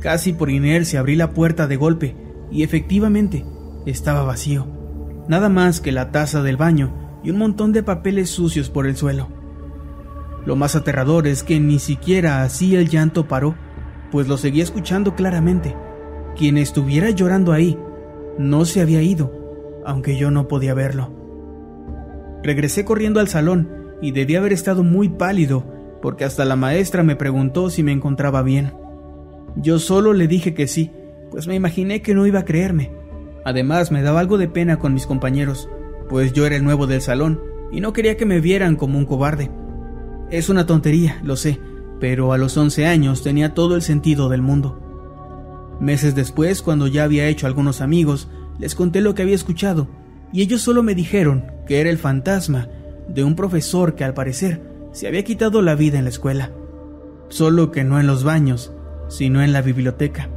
Casi 0.00 0.32
por 0.32 0.50
inercia 0.50 1.00
abrí 1.00 1.16
la 1.16 1.32
puerta 1.32 1.66
de 1.66 1.76
golpe 1.76 2.16
y 2.50 2.62
efectivamente 2.62 3.44
estaba 3.86 4.22
vacío. 4.22 4.66
Nada 5.28 5.48
más 5.48 5.80
que 5.80 5.92
la 5.92 6.10
taza 6.10 6.42
del 6.42 6.56
baño 6.56 7.20
y 7.22 7.30
un 7.30 7.38
montón 7.38 7.72
de 7.72 7.82
papeles 7.82 8.30
sucios 8.30 8.70
por 8.70 8.86
el 8.86 8.96
suelo. 8.96 9.28
Lo 10.46 10.56
más 10.56 10.74
aterrador 10.74 11.26
es 11.26 11.42
que 11.42 11.60
ni 11.60 11.78
siquiera 11.78 12.42
así 12.42 12.74
el 12.74 12.88
llanto 12.88 13.28
paró, 13.28 13.54
pues 14.10 14.26
lo 14.28 14.38
seguía 14.38 14.62
escuchando 14.62 15.14
claramente. 15.14 15.76
Quien 16.36 16.56
estuviera 16.56 17.10
llorando 17.10 17.52
ahí 17.52 17.78
no 18.38 18.64
se 18.64 18.80
había 18.80 19.02
ido, 19.02 19.32
aunque 19.84 20.16
yo 20.16 20.30
no 20.30 20.48
podía 20.48 20.72
verlo. 20.72 21.12
Regresé 22.42 22.84
corriendo 22.84 23.20
al 23.20 23.28
salón 23.28 23.68
y 24.00 24.12
debía 24.12 24.38
haber 24.38 24.52
estado 24.52 24.82
muy 24.82 25.08
pálido 25.08 25.64
porque 26.00 26.24
hasta 26.24 26.44
la 26.44 26.56
maestra 26.56 27.02
me 27.02 27.16
preguntó 27.16 27.68
si 27.70 27.82
me 27.82 27.92
encontraba 27.92 28.42
bien. 28.42 28.72
Yo 29.56 29.78
solo 29.78 30.12
le 30.12 30.28
dije 30.28 30.54
que 30.54 30.68
sí, 30.68 30.92
pues 31.30 31.46
me 31.46 31.56
imaginé 31.56 32.00
que 32.00 32.14
no 32.14 32.26
iba 32.26 32.40
a 32.40 32.44
creerme. 32.44 32.92
Además, 33.48 33.90
me 33.90 34.02
daba 34.02 34.20
algo 34.20 34.36
de 34.36 34.46
pena 34.46 34.78
con 34.78 34.92
mis 34.92 35.06
compañeros, 35.06 35.70
pues 36.10 36.34
yo 36.34 36.44
era 36.44 36.56
el 36.56 36.64
nuevo 36.64 36.86
del 36.86 37.00
salón 37.00 37.40
y 37.72 37.80
no 37.80 37.94
quería 37.94 38.18
que 38.18 38.26
me 38.26 38.40
vieran 38.40 38.76
como 38.76 38.98
un 38.98 39.06
cobarde. 39.06 39.50
Es 40.30 40.50
una 40.50 40.66
tontería, 40.66 41.18
lo 41.24 41.34
sé, 41.34 41.58
pero 41.98 42.34
a 42.34 42.36
los 42.36 42.58
11 42.58 42.84
años 42.84 43.22
tenía 43.22 43.54
todo 43.54 43.74
el 43.74 43.80
sentido 43.80 44.28
del 44.28 44.42
mundo. 44.42 45.76
Meses 45.80 46.14
después, 46.14 46.60
cuando 46.60 46.88
ya 46.88 47.04
había 47.04 47.26
hecho 47.26 47.46
algunos 47.46 47.80
amigos, 47.80 48.28
les 48.58 48.74
conté 48.74 49.00
lo 49.00 49.14
que 49.14 49.22
había 49.22 49.34
escuchado, 49.34 49.88
y 50.30 50.42
ellos 50.42 50.60
solo 50.60 50.82
me 50.82 50.94
dijeron 50.94 51.46
que 51.66 51.80
era 51.80 51.88
el 51.88 51.96
fantasma 51.96 52.68
de 53.08 53.24
un 53.24 53.34
profesor 53.34 53.94
que 53.94 54.04
al 54.04 54.12
parecer 54.12 54.60
se 54.92 55.08
había 55.08 55.24
quitado 55.24 55.62
la 55.62 55.74
vida 55.74 55.96
en 55.96 56.04
la 56.04 56.10
escuela, 56.10 56.52
solo 57.30 57.70
que 57.70 57.82
no 57.82 57.98
en 57.98 58.08
los 58.08 58.24
baños, 58.24 58.74
sino 59.08 59.42
en 59.42 59.54
la 59.54 59.62
biblioteca. 59.62 60.28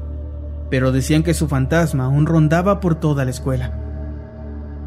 Pero 0.72 0.92
decían 0.92 1.22
que 1.22 1.36
su 1.36 1.48
fantasma 1.48 2.06
aún 2.06 2.26
rondaba 2.26 2.80
por 2.80 2.96
toda 2.96 3.24
la 3.26 3.30
escuela. 3.30 3.78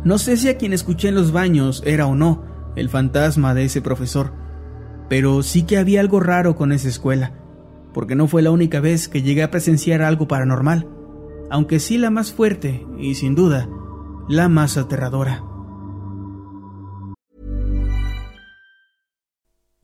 No 0.02 0.18
sé 0.18 0.36
si 0.36 0.48
a 0.48 0.56
quien 0.58 0.72
escuché 0.72 1.08
en 1.08 1.14
los 1.14 1.30
baños 1.30 1.80
era 1.86 2.06
o 2.08 2.16
no 2.16 2.42
el 2.74 2.88
fantasma 2.88 3.54
de 3.54 3.66
ese 3.66 3.80
profesor, 3.80 4.32
pero 5.08 5.42
sí 5.44 5.62
que 5.62 5.78
había 5.78 6.00
algo 6.00 6.18
raro 6.18 6.56
con 6.56 6.72
esa 6.72 6.88
escuela, 6.88 7.32
porque 7.92 8.16
no 8.16 8.26
fue 8.26 8.42
la 8.42 8.50
única 8.50 8.80
vez 8.80 9.08
que 9.08 9.22
llegué 9.22 9.44
a 9.44 9.50
presenciar 9.50 10.02
algo 10.02 10.26
paranormal, 10.26 10.88
aunque 11.50 11.78
sí 11.78 11.98
la 11.98 12.10
más 12.10 12.32
fuerte 12.32 12.84
y 12.98 13.14
sin 13.14 13.36
duda 13.36 13.68
la 14.28 14.48
más 14.48 14.76
aterradora. 14.76 15.44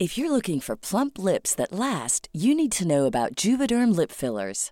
If 0.01 0.17
you're 0.17 0.31
looking 0.31 0.59
for 0.61 0.75
plump 0.75 1.19
lips 1.19 1.53
that 1.55 1.71
last, 1.71 2.27
you 2.33 2.55
need 2.55 2.71
to 2.71 2.87
know 2.87 3.05
about 3.05 3.35
Juvederm 3.35 3.95
lip 3.95 4.11
fillers. 4.11 4.71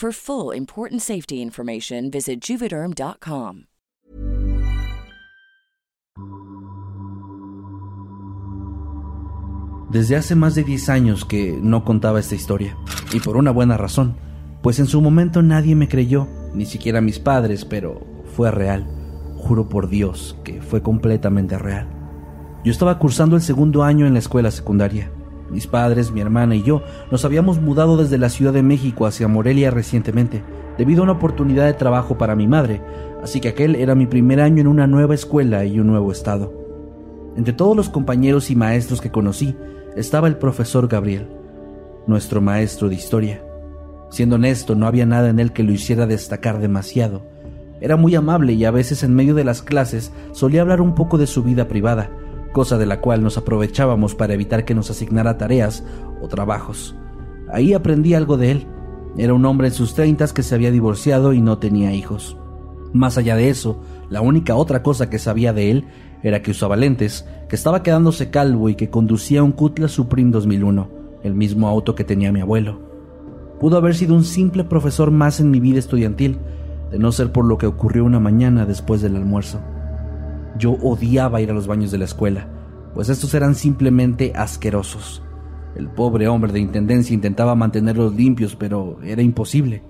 For 0.00 0.12
full 0.14 0.56
important 0.56 1.02
safety 1.02 1.42
information, 1.42 2.10
visit 2.10 2.40
juvederm.com. 2.40 3.66
Desde 9.90 10.16
hace 10.16 10.34
más 10.36 10.54
de 10.54 10.64
10 10.64 10.88
años 10.88 11.26
que 11.26 11.58
no 11.60 11.84
contaba 11.84 12.18
esta 12.18 12.34
historia, 12.34 12.78
y 13.12 13.20
por 13.20 13.36
una 13.36 13.50
buena 13.50 13.76
razón, 13.76 14.16
pues 14.62 14.78
en 14.78 14.86
su 14.86 15.02
momento 15.02 15.42
nadie 15.42 15.76
me 15.76 15.86
creyó, 15.86 16.26
ni 16.54 16.64
siquiera 16.64 17.02
mis 17.02 17.18
padres, 17.18 17.66
pero 17.66 18.00
fue 18.34 18.50
real. 18.50 18.86
Juro 19.36 19.68
por 19.68 19.90
Dios 19.90 20.34
que 20.44 20.62
fue 20.62 20.82
completamente 20.82 21.58
real. 21.58 21.90
Yo 22.64 22.72
estaba 22.72 22.98
cursando 22.98 23.36
el 23.36 23.42
segundo 23.42 23.82
año 23.82 24.06
en 24.06 24.14
la 24.14 24.20
escuela 24.20 24.50
secundaria. 24.50 25.12
Mis 25.50 25.66
padres, 25.66 26.12
mi 26.12 26.20
hermana 26.20 26.54
y 26.54 26.62
yo 26.62 26.82
nos 27.10 27.24
habíamos 27.24 27.60
mudado 27.60 27.96
desde 27.96 28.18
la 28.18 28.28
Ciudad 28.28 28.52
de 28.52 28.62
México 28.62 29.06
hacia 29.06 29.26
Morelia 29.26 29.70
recientemente, 29.70 30.42
debido 30.78 31.00
a 31.00 31.04
una 31.04 31.12
oportunidad 31.12 31.66
de 31.66 31.74
trabajo 31.74 32.16
para 32.16 32.36
mi 32.36 32.46
madre, 32.46 32.80
así 33.22 33.40
que 33.40 33.48
aquel 33.48 33.74
era 33.74 33.94
mi 33.94 34.06
primer 34.06 34.40
año 34.40 34.60
en 34.60 34.68
una 34.68 34.86
nueva 34.86 35.14
escuela 35.14 35.64
y 35.64 35.80
un 35.80 35.88
nuevo 35.88 36.12
estado. 36.12 36.52
Entre 37.36 37.52
todos 37.52 37.76
los 37.76 37.88
compañeros 37.88 38.50
y 38.50 38.56
maestros 38.56 39.00
que 39.00 39.10
conocí 39.10 39.56
estaba 39.96 40.28
el 40.28 40.36
profesor 40.36 40.86
Gabriel, 40.86 41.28
nuestro 42.06 42.40
maestro 42.40 42.88
de 42.88 42.94
historia. 42.94 43.42
Siendo 44.10 44.36
honesto, 44.36 44.74
no 44.74 44.86
había 44.86 45.06
nada 45.06 45.30
en 45.30 45.40
él 45.40 45.52
que 45.52 45.62
lo 45.62 45.72
hiciera 45.72 46.06
destacar 46.06 46.60
demasiado. 46.60 47.22
Era 47.80 47.96
muy 47.96 48.14
amable 48.14 48.52
y 48.52 48.64
a 48.64 48.70
veces 48.70 49.02
en 49.02 49.14
medio 49.14 49.34
de 49.34 49.44
las 49.44 49.62
clases 49.62 50.12
solía 50.32 50.62
hablar 50.62 50.80
un 50.80 50.94
poco 50.94 51.18
de 51.18 51.26
su 51.26 51.42
vida 51.42 51.66
privada, 51.66 52.10
cosa 52.52 52.78
de 52.78 52.86
la 52.86 53.00
cual 53.00 53.22
nos 53.22 53.38
aprovechábamos 53.38 54.14
para 54.14 54.34
evitar 54.34 54.64
que 54.64 54.74
nos 54.74 54.90
asignara 54.90 55.38
tareas 55.38 55.84
o 56.20 56.28
trabajos. 56.28 56.94
Ahí 57.52 57.72
aprendí 57.72 58.14
algo 58.14 58.36
de 58.36 58.52
él. 58.52 58.66
Era 59.16 59.34
un 59.34 59.44
hombre 59.44 59.68
en 59.68 59.74
sus 59.74 59.94
treintas 59.94 60.32
que 60.32 60.42
se 60.42 60.54
había 60.54 60.70
divorciado 60.70 61.32
y 61.32 61.40
no 61.40 61.58
tenía 61.58 61.92
hijos. 61.92 62.36
Más 62.92 63.18
allá 63.18 63.36
de 63.36 63.50
eso, 63.50 63.80
la 64.08 64.20
única 64.20 64.56
otra 64.56 64.82
cosa 64.82 65.10
que 65.10 65.18
sabía 65.18 65.52
de 65.52 65.70
él 65.70 65.84
era 66.22 66.42
que 66.42 66.50
usaba 66.50 66.76
lentes, 66.76 67.26
que 67.48 67.56
estaba 67.56 67.82
quedándose 67.82 68.30
calvo 68.30 68.68
y 68.68 68.74
que 68.74 68.90
conducía 68.90 69.42
un 69.42 69.52
Cutlass 69.52 69.92
Supreme 69.92 70.30
2001, 70.30 70.88
el 71.22 71.34
mismo 71.34 71.68
auto 71.68 71.94
que 71.94 72.04
tenía 72.04 72.32
mi 72.32 72.40
abuelo. 72.40 72.80
Pudo 73.60 73.76
haber 73.76 73.94
sido 73.94 74.14
un 74.14 74.24
simple 74.24 74.64
profesor 74.64 75.10
más 75.10 75.40
en 75.40 75.50
mi 75.50 75.60
vida 75.60 75.78
estudiantil, 75.78 76.38
de 76.90 76.98
no 76.98 77.12
ser 77.12 77.30
por 77.30 77.44
lo 77.44 77.58
que 77.58 77.66
ocurrió 77.66 78.04
una 78.04 78.20
mañana 78.20 78.66
después 78.66 79.00
del 79.02 79.16
almuerzo. 79.16 79.60
Yo 80.58 80.72
odiaba 80.72 81.40
ir 81.40 81.50
a 81.50 81.54
los 81.54 81.66
baños 81.66 81.90
de 81.90 81.98
la 81.98 82.04
escuela, 82.04 82.48
pues 82.94 83.08
estos 83.08 83.34
eran 83.34 83.54
simplemente 83.54 84.32
asquerosos. 84.34 85.22
El 85.76 85.88
pobre 85.88 86.28
hombre 86.28 86.52
de 86.52 86.60
intendencia 86.60 87.14
intentaba 87.14 87.54
mantenerlos 87.54 88.14
limpios, 88.14 88.56
pero 88.56 88.98
era 89.02 89.22
imposible. 89.22 89.82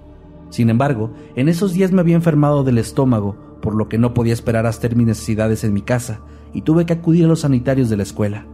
Sin 0.50 0.68
embargo, 0.68 1.12
en 1.36 1.48
esos 1.48 1.72
días 1.72 1.92
me 1.92 2.00
había 2.00 2.16
enfermado 2.16 2.64
del 2.64 2.78
estómago, 2.78 3.58
por 3.62 3.74
lo 3.74 3.88
que 3.88 3.98
no 3.98 4.14
podía 4.14 4.32
esperar 4.32 4.66
a 4.66 4.70
hacer 4.70 4.96
mis 4.96 5.06
necesidades 5.06 5.64
en 5.64 5.72
mi 5.72 5.82
casa, 5.82 6.20
y 6.52 6.62
tuve 6.62 6.84
que 6.86 6.92
acudir 6.92 7.24
a 7.24 7.28
los 7.28 7.40
sanitarios 7.40 7.88
de 7.88 7.96
la 7.96 8.02
escuela. 8.02 8.46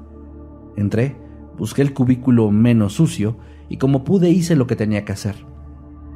Entré, 0.77 1.17
busqué 1.59 1.83
el 1.83 1.95
cubículo 1.95 2.51
menos 2.51 2.93
sucio, 2.95 3.39
y 3.69 3.79
como 3.79 4.05
pude 4.05 4.31
hice 4.31 4.55
lo 4.55 4.67
que 4.67 4.77
tenía 4.77 5.05
que 5.05 5.13
hacer. 5.13 5.37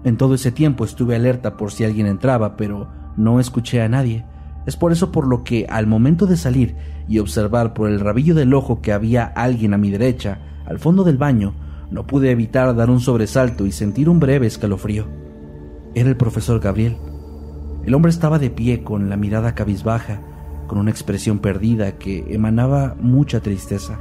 En 0.05 0.17
todo 0.17 0.35
ese 0.35 0.53
tiempo 0.53 0.85
estuve 0.85 1.17
alerta 1.17 1.57
por 1.57 1.73
si 1.73 1.85
alguien 1.85 2.07
entraba, 2.07 2.57
pero 2.57 2.89
no 3.17 3.41
escuché 3.41 3.83
a 3.83 3.89
nadie. 3.89 4.25
Es 4.67 4.77
por 4.77 4.93
eso 4.93 5.11
por 5.11 5.27
lo 5.27 5.43
que 5.43 5.67
al 5.69 5.87
momento 5.87 6.27
de 6.27 6.37
salir 6.37 6.77
y 7.09 7.19
observar 7.19 7.75
por 7.75 7.89
el 7.89 8.01
rabillo 8.01 8.35
del 8.35 8.55
ojo 8.55 8.81
que 8.83 8.93
había 8.93 9.25
alguien 9.25 9.75
a 9.75 9.79
mi 9.79 9.91
derecha, 9.91 10.39
al 10.67 10.79
fondo 10.79 11.03
del 11.03 11.19
baño, 11.19 11.55
no 11.91 12.07
pude 12.07 12.31
evitar 12.31 12.75
dar 12.77 12.91
un 12.91 13.01
sobresalto 13.01 13.67
y 13.67 13.73
sentir 13.73 14.09
un 14.09 14.21
breve 14.21 14.47
escalofrío. 14.47 15.07
Era 15.95 16.09
el 16.09 16.17
profesor 16.17 16.61
Gabriel. 16.61 16.97
El 17.85 17.95
hombre 17.95 18.11
estaba 18.11 18.39
de 18.39 18.51
pie 18.51 18.85
con 18.85 19.09
la 19.09 19.17
mirada 19.17 19.55
cabizbaja, 19.55 20.21
con 20.69 20.79
una 20.79 20.91
expresión 20.91 21.41
perdida 21.41 21.99
que 21.99 22.33
emanaba 22.33 22.95
mucha 23.01 23.41
tristeza. 23.41 23.99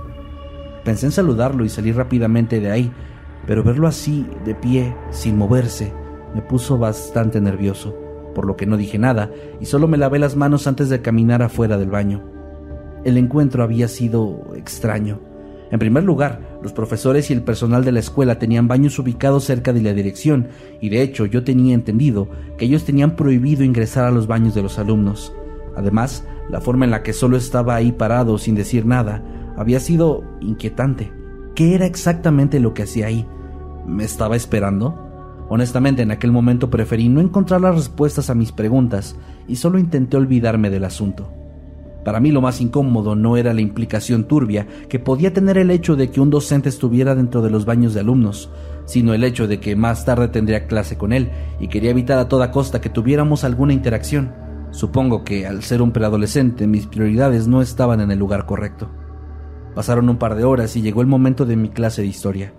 Pensé 0.84 1.08
en 1.08 1.12
saludarlo 1.12 1.66
y 1.66 1.70
salir 1.70 1.96
rápidamente 1.96 2.60
de 2.60 2.70
ahí, 2.70 2.92
pero 3.48 3.64
verlo 3.64 3.88
así, 3.88 4.28
de 4.46 4.54
pie, 4.54 4.96
sin 5.10 5.38
moverse, 5.38 5.92
me 6.36 6.42
puso 6.42 6.78
bastante 6.78 7.42
nervioso, 7.42 7.96
por 8.34 8.46
lo 8.46 8.56
que 8.56 8.66
no 8.66 8.78
dije 8.78 8.98
nada 8.98 9.32
y 9.60 9.66
solo 9.66 9.88
me 9.88 9.98
lavé 9.98 10.20
las 10.20 10.36
manos 10.36 10.68
antes 10.68 10.90
de 10.90 11.02
caminar 11.02 11.42
afuera 11.42 11.78
del 11.78 11.90
baño. 11.90 12.24
El 13.04 13.18
encuentro 13.18 13.64
había 13.64 13.88
sido 13.88 14.54
extraño. 14.56 15.20
En 15.72 15.80
primer 15.80 16.04
lugar, 16.04 16.58
los 16.64 16.74
profesores 16.74 17.30
y 17.30 17.34
el 17.34 17.44
personal 17.44 17.86
de 17.86 17.92
la 17.92 18.00
escuela 18.00 18.40
tenían 18.40 18.68
baños 18.68 18.98
ubicados 18.98 19.44
cerca 19.44 19.72
de 19.72 19.82
la 19.82 19.94
dirección 19.94 20.48
y 20.82 20.90
de 20.90 21.02
hecho 21.02 21.26
yo 21.26 21.44
tenía 21.44 21.76
entendido 21.76 22.28
que 22.58 22.66
ellos 22.66 22.86
tenían 22.86 23.16
prohibido 23.16 23.64
ingresar 23.64 24.06
a 24.06 24.12
los 24.12 24.28
baños 24.28 24.56
de 24.56 24.64
los 24.64 24.80
alumnos. 24.80 25.34
Además, 25.76 26.26
la 26.50 26.60
forma 26.60 26.86
en 26.86 26.92
la 26.92 27.04
que 27.04 27.14
solo 27.14 27.38
estaba 27.38 27.76
ahí 27.76 27.92
parado 27.92 28.38
sin 28.38 28.56
decir 28.56 28.86
nada 28.86 29.24
había 29.56 29.80
sido 29.80 30.24
inquietante. 30.42 31.12
¿Qué 31.54 31.76
era 31.76 31.86
exactamente 31.86 32.60
lo 32.60 32.74
que 32.74 32.84
hacía 32.84 33.08
ahí? 33.08 33.28
¿Me 33.86 34.04
estaba 34.04 34.36
esperando? 34.36 35.09
Honestamente, 35.50 36.04
en 36.04 36.12
aquel 36.12 36.32
momento 36.32 36.70
preferí 36.70 37.10
no 37.10 37.20
encontrar 37.20 37.62
las 37.62 37.76
respuestas 37.76 38.30
a 38.30 38.36
mis 38.36 38.52
preguntas 38.52 39.16
y 39.48 39.56
solo 39.56 39.80
intenté 39.80 40.16
olvidarme 40.16 40.70
del 40.70 40.86
asunto. 40.86 41.34
Para 42.06 42.20
mí 42.20 42.32
lo 42.32 42.40
más 42.40 42.62
incómodo 42.62 43.16
no 43.16 43.36
era 43.36 43.54
la 43.54 43.62
implicación 43.62 44.24
turbia 44.24 44.68
que 44.88 45.00
podía 45.00 45.34
tener 45.34 45.58
el 45.58 45.70
hecho 45.70 45.96
de 45.96 46.10
que 46.10 46.22
un 46.22 46.30
docente 46.30 46.70
estuviera 46.70 47.14
dentro 47.14 47.42
de 47.42 47.50
los 47.50 47.66
baños 47.66 47.94
de 47.94 48.00
alumnos, 48.00 48.50
sino 48.86 49.14
el 49.14 49.24
hecho 49.24 49.48
de 49.48 49.60
que 49.60 49.76
más 49.76 50.06
tarde 50.06 50.30
tendría 50.30 50.66
clase 50.66 50.98
con 50.98 51.14
él 51.14 51.30
y 51.60 51.68
quería 51.68 51.92
evitar 51.92 52.18
a 52.20 52.30
toda 52.30 52.52
costa 52.52 52.80
que 52.80 52.90
tuviéramos 52.90 53.44
alguna 53.44 53.74
interacción. 53.74 54.34
Supongo 54.72 55.24
que 55.24 55.46
al 55.46 55.64
ser 55.64 55.82
un 55.82 55.92
preadolescente 55.92 56.68
mis 56.68 56.88
prioridades 56.88 57.48
no 57.48 57.62
estaban 57.62 58.02
en 58.02 58.12
el 58.12 58.20
lugar 58.20 58.46
correcto. 58.46 58.90
Pasaron 59.76 60.10
un 60.10 60.18
par 60.18 60.36
de 60.36 60.46
horas 60.46 60.76
y 60.76 60.82
llegó 60.82 61.02
el 61.02 61.08
momento 61.08 61.46
de 61.46 61.56
mi 61.56 61.70
clase 61.70 62.02
de 62.02 62.08
historia. 62.08 62.54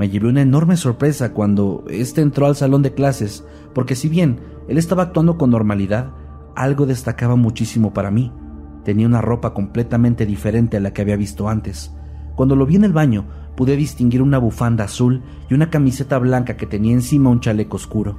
Me 0.00 0.08
llevé 0.08 0.30
una 0.30 0.40
enorme 0.40 0.78
sorpresa 0.78 1.34
cuando 1.34 1.84
éste 1.90 2.22
entró 2.22 2.46
al 2.46 2.56
salón 2.56 2.80
de 2.80 2.94
clases, 2.94 3.44
porque 3.74 3.94
si 3.94 4.08
bien 4.08 4.40
él 4.66 4.78
estaba 4.78 5.02
actuando 5.02 5.36
con 5.36 5.50
normalidad, 5.50 6.14
algo 6.56 6.86
destacaba 6.86 7.36
muchísimo 7.36 7.92
para 7.92 8.10
mí. 8.10 8.32
Tenía 8.82 9.06
una 9.06 9.20
ropa 9.20 9.52
completamente 9.52 10.24
diferente 10.24 10.78
a 10.78 10.80
la 10.80 10.94
que 10.94 11.02
había 11.02 11.16
visto 11.16 11.50
antes. 11.50 11.94
Cuando 12.34 12.56
lo 12.56 12.64
vi 12.64 12.76
en 12.76 12.84
el 12.84 12.94
baño, 12.94 13.26
pude 13.58 13.76
distinguir 13.76 14.22
una 14.22 14.38
bufanda 14.38 14.84
azul 14.84 15.22
y 15.50 15.52
una 15.52 15.68
camiseta 15.68 16.18
blanca 16.18 16.56
que 16.56 16.64
tenía 16.64 16.94
encima 16.94 17.28
un 17.28 17.40
chaleco 17.40 17.76
oscuro. 17.76 18.18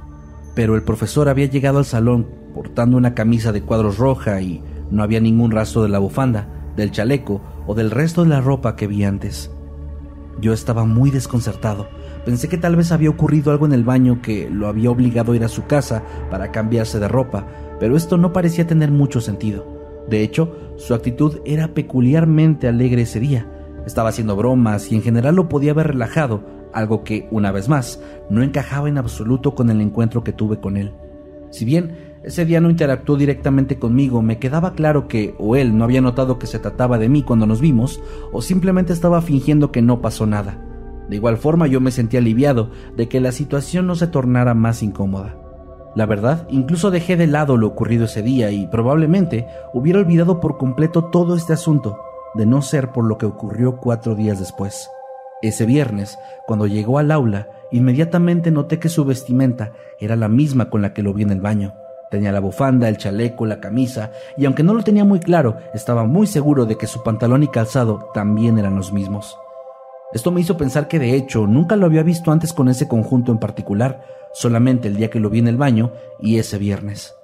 Pero 0.54 0.76
el 0.76 0.84
profesor 0.84 1.28
había 1.28 1.46
llegado 1.46 1.78
al 1.78 1.84
salón 1.84 2.28
portando 2.54 2.96
una 2.96 3.14
camisa 3.14 3.50
de 3.50 3.62
cuadros 3.62 3.98
roja 3.98 4.40
y 4.40 4.62
no 4.92 5.02
había 5.02 5.18
ningún 5.18 5.50
rastro 5.50 5.82
de 5.82 5.88
la 5.88 5.98
bufanda, 5.98 6.46
del 6.76 6.92
chaleco 6.92 7.42
o 7.66 7.74
del 7.74 7.90
resto 7.90 8.22
de 8.22 8.28
la 8.28 8.40
ropa 8.40 8.76
que 8.76 8.86
vi 8.86 9.02
antes. 9.02 9.50
Yo 10.40 10.52
estaba 10.52 10.84
muy 10.84 11.10
desconcertado. 11.10 11.88
Pensé 12.24 12.48
que 12.48 12.58
tal 12.58 12.76
vez 12.76 12.92
había 12.92 13.10
ocurrido 13.10 13.50
algo 13.52 13.66
en 13.66 13.72
el 13.72 13.84
baño 13.84 14.22
que 14.22 14.48
lo 14.50 14.68
había 14.68 14.90
obligado 14.90 15.32
a 15.32 15.36
ir 15.36 15.44
a 15.44 15.48
su 15.48 15.66
casa 15.66 16.02
para 16.30 16.50
cambiarse 16.52 16.98
de 16.98 17.08
ropa, 17.08 17.46
pero 17.78 17.96
esto 17.96 18.16
no 18.16 18.32
parecía 18.32 18.66
tener 18.66 18.90
mucho 18.90 19.20
sentido. 19.20 19.66
De 20.08 20.22
hecho, 20.22 20.56
su 20.76 20.94
actitud 20.94 21.40
era 21.44 21.74
peculiarmente 21.74 22.68
alegre 22.68 23.02
ese 23.02 23.20
día. 23.20 23.46
Estaba 23.86 24.10
haciendo 24.10 24.36
bromas 24.36 24.90
y 24.90 24.94
en 24.94 25.02
general 25.02 25.34
lo 25.36 25.48
podía 25.48 25.72
haber 25.72 25.88
relajado, 25.88 26.42
algo 26.72 27.04
que, 27.04 27.28
una 27.30 27.52
vez 27.52 27.68
más, 27.68 28.00
no 28.30 28.42
encajaba 28.42 28.88
en 28.88 28.98
absoluto 28.98 29.54
con 29.54 29.70
el 29.70 29.80
encuentro 29.80 30.24
que 30.24 30.32
tuve 30.32 30.58
con 30.60 30.76
él. 30.76 30.92
Si 31.50 31.64
bien 31.64 32.11
ese 32.24 32.44
día 32.44 32.60
no 32.60 32.70
interactuó 32.70 33.16
directamente 33.16 33.78
conmigo, 33.78 34.22
me 34.22 34.38
quedaba 34.38 34.74
claro 34.74 35.08
que 35.08 35.34
o 35.38 35.56
él 35.56 35.76
no 35.76 35.84
había 35.84 36.00
notado 36.00 36.38
que 36.38 36.46
se 36.46 36.60
trataba 36.60 36.98
de 36.98 37.08
mí 37.08 37.22
cuando 37.22 37.46
nos 37.46 37.60
vimos, 37.60 38.00
o 38.32 38.42
simplemente 38.42 38.92
estaba 38.92 39.20
fingiendo 39.22 39.72
que 39.72 39.82
no 39.82 40.00
pasó 40.00 40.26
nada. 40.26 40.58
De 41.08 41.16
igual 41.16 41.36
forma 41.36 41.66
yo 41.66 41.80
me 41.80 41.90
sentí 41.90 42.16
aliviado 42.16 42.70
de 42.96 43.08
que 43.08 43.20
la 43.20 43.32
situación 43.32 43.86
no 43.86 43.96
se 43.96 44.06
tornara 44.06 44.54
más 44.54 44.82
incómoda. 44.82 45.36
La 45.94 46.06
verdad, 46.06 46.46
incluso 46.48 46.90
dejé 46.90 47.16
de 47.16 47.26
lado 47.26 47.56
lo 47.56 47.66
ocurrido 47.66 48.06
ese 48.06 48.22
día 48.22 48.50
y 48.50 48.66
probablemente 48.68 49.46
hubiera 49.74 49.98
olvidado 49.98 50.40
por 50.40 50.56
completo 50.56 51.06
todo 51.06 51.34
este 51.34 51.52
asunto, 51.52 51.98
de 52.34 52.46
no 52.46 52.62
ser 52.62 52.92
por 52.92 53.04
lo 53.04 53.18
que 53.18 53.26
ocurrió 53.26 53.76
cuatro 53.76 54.14
días 54.14 54.38
después. 54.38 54.88
Ese 55.42 55.66
viernes, 55.66 56.18
cuando 56.46 56.66
llegó 56.66 56.98
al 56.98 57.10
aula, 57.10 57.48
inmediatamente 57.72 58.52
noté 58.52 58.78
que 58.78 58.88
su 58.88 59.04
vestimenta 59.04 59.72
era 59.98 60.14
la 60.14 60.28
misma 60.28 60.70
con 60.70 60.82
la 60.82 60.94
que 60.94 61.02
lo 61.02 61.12
vi 61.12 61.24
en 61.24 61.30
el 61.30 61.40
baño. 61.40 61.74
Tenía 62.12 62.30
la 62.30 62.40
bufanda, 62.40 62.90
el 62.90 62.98
chaleco, 62.98 63.46
la 63.46 63.58
camisa, 63.58 64.10
y 64.36 64.44
aunque 64.44 64.62
no 64.62 64.74
lo 64.74 64.84
tenía 64.84 65.02
muy 65.02 65.18
claro, 65.18 65.56
estaba 65.72 66.04
muy 66.04 66.26
seguro 66.26 66.66
de 66.66 66.76
que 66.76 66.86
su 66.86 67.02
pantalón 67.02 67.42
y 67.42 67.48
calzado 67.48 68.10
también 68.12 68.58
eran 68.58 68.76
los 68.76 68.92
mismos. 68.92 69.38
Esto 70.12 70.30
me 70.30 70.42
hizo 70.42 70.58
pensar 70.58 70.88
que 70.88 70.98
de 70.98 71.14
hecho 71.14 71.46
nunca 71.46 71.74
lo 71.74 71.86
había 71.86 72.02
visto 72.02 72.30
antes 72.30 72.52
con 72.52 72.68
ese 72.68 72.86
conjunto 72.86 73.32
en 73.32 73.38
particular, 73.38 74.04
solamente 74.34 74.88
el 74.88 74.96
día 74.96 75.08
que 75.08 75.20
lo 75.20 75.30
vi 75.30 75.38
en 75.38 75.48
el 75.48 75.56
baño 75.56 75.90
y 76.20 76.36
ese 76.36 76.58
viernes. 76.58 77.14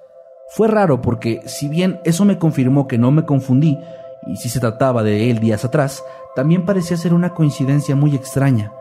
Fue 0.48 0.68
raro 0.68 1.03
porque 1.03 1.42
si 1.44 1.68
bien 1.68 2.01
eso 2.05 2.24
me 2.24 2.38
confirmó 2.38 2.88
que 2.88 2.96
no 2.96 3.11
me 3.11 3.27
confundí, 3.27 3.79
y 4.27 4.37
si 4.37 4.48
se 4.48 4.59
trataba 4.59 5.03
de 5.03 5.31
él 5.31 5.38
días 5.38 5.66
atrás, 5.66 6.03
también 6.35 6.64
parecía 6.64 6.96
ser 6.96 7.12
una 7.12 7.35
coincidencia 7.35 7.94
muy 7.94 8.14
extraña. 8.14 8.72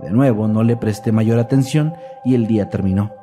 De 0.00 0.10
nuevo 0.10 0.48
no 0.48 0.64
le 0.64 0.76
presté 0.76 1.12
mayor 1.12 1.38
atención 1.38 1.94
y 2.24 2.34
el 2.34 2.48
día 2.48 2.68
terminó. 2.68 3.21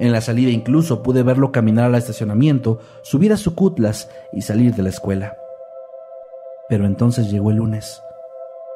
En 0.00 0.12
la 0.12 0.22
salida 0.22 0.50
incluso 0.50 1.02
pude 1.02 1.22
verlo 1.22 1.52
caminar 1.52 1.84
al 1.84 1.94
estacionamiento, 1.94 2.78
subir 3.02 3.34
a 3.34 3.36
su 3.36 3.54
cutlas 3.54 4.08
y 4.32 4.40
salir 4.40 4.74
de 4.74 4.82
la 4.82 4.88
escuela. 4.88 5.36
Pero 6.70 6.86
entonces 6.86 7.30
llegó 7.30 7.50
el 7.50 7.58
lunes. 7.58 8.02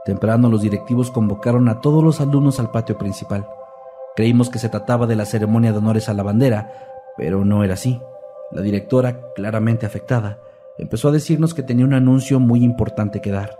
Temprano 0.05 0.51
los 0.51 0.61
directivos 0.61 1.11
convocaron 1.11 1.71
a 1.71 1.81
todos 1.81 2.05
los 2.05 2.21
alumnos 2.21 2.61
al 2.61 2.71
patio 2.71 2.99
principal. 2.99 3.49
Creímos 4.15 4.51
que 4.51 4.59
se 4.59 4.69
trataba 4.69 5.07
de 5.07 5.17
la 5.17 5.25
ceremonia 5.25 5.73
de 5.73 5.79
honores 5.79 6.11
a 6.11 6.15
la 6.15 6.23
bandera, 6.23 6.91
pero 7.17 7.43
no 7.43 7.65
era 7.65 7.73
así. 7.73 8.03
La 8.53 8.61
directora, 8.61 9.33
claramente 9.35 9.87
afectada, 9.87 10.41
empezó 10.77 11.09
a 11.09 11.13
decirnos 11.13 11.55
que 11.55 11.63
tenía 11.63 11.87
un 11.87 11.95
anuncio 11.95 12.39
muy 12.39 12.63
importante 12.63 13.23
que 13.23 13.31
dar. 13.31 13.59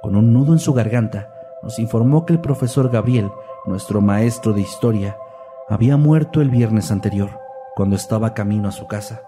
Con 0.00 0.16
un 0.16 0.32
nudo 0.32 0.54
en 0.54 0.58
su 0.58 0.72
garganta, 0.72 1.34
nos 1.62 1.78
informó 1.78 2.24
que 2.24 2.32
el 2.32 2.40
profesor 2.40 2.88
Gabriel, 2.88 3.30
nuestro 3.66 4.00
maestro 4.00 4.54
de 4.54 4.62
historia, 4.62 5.18
había 5.68 5.98
muerto 5.98 6.40
el 6.40 6.48
viernes 6.48 6.90
anterior, 6.90 7.40
cuando 7.76 7.94
estaba 7.94 8.32
camino 8.32 8.68
a 8.68 8.72
su 8.72 8.86
casa. 8.86 9.22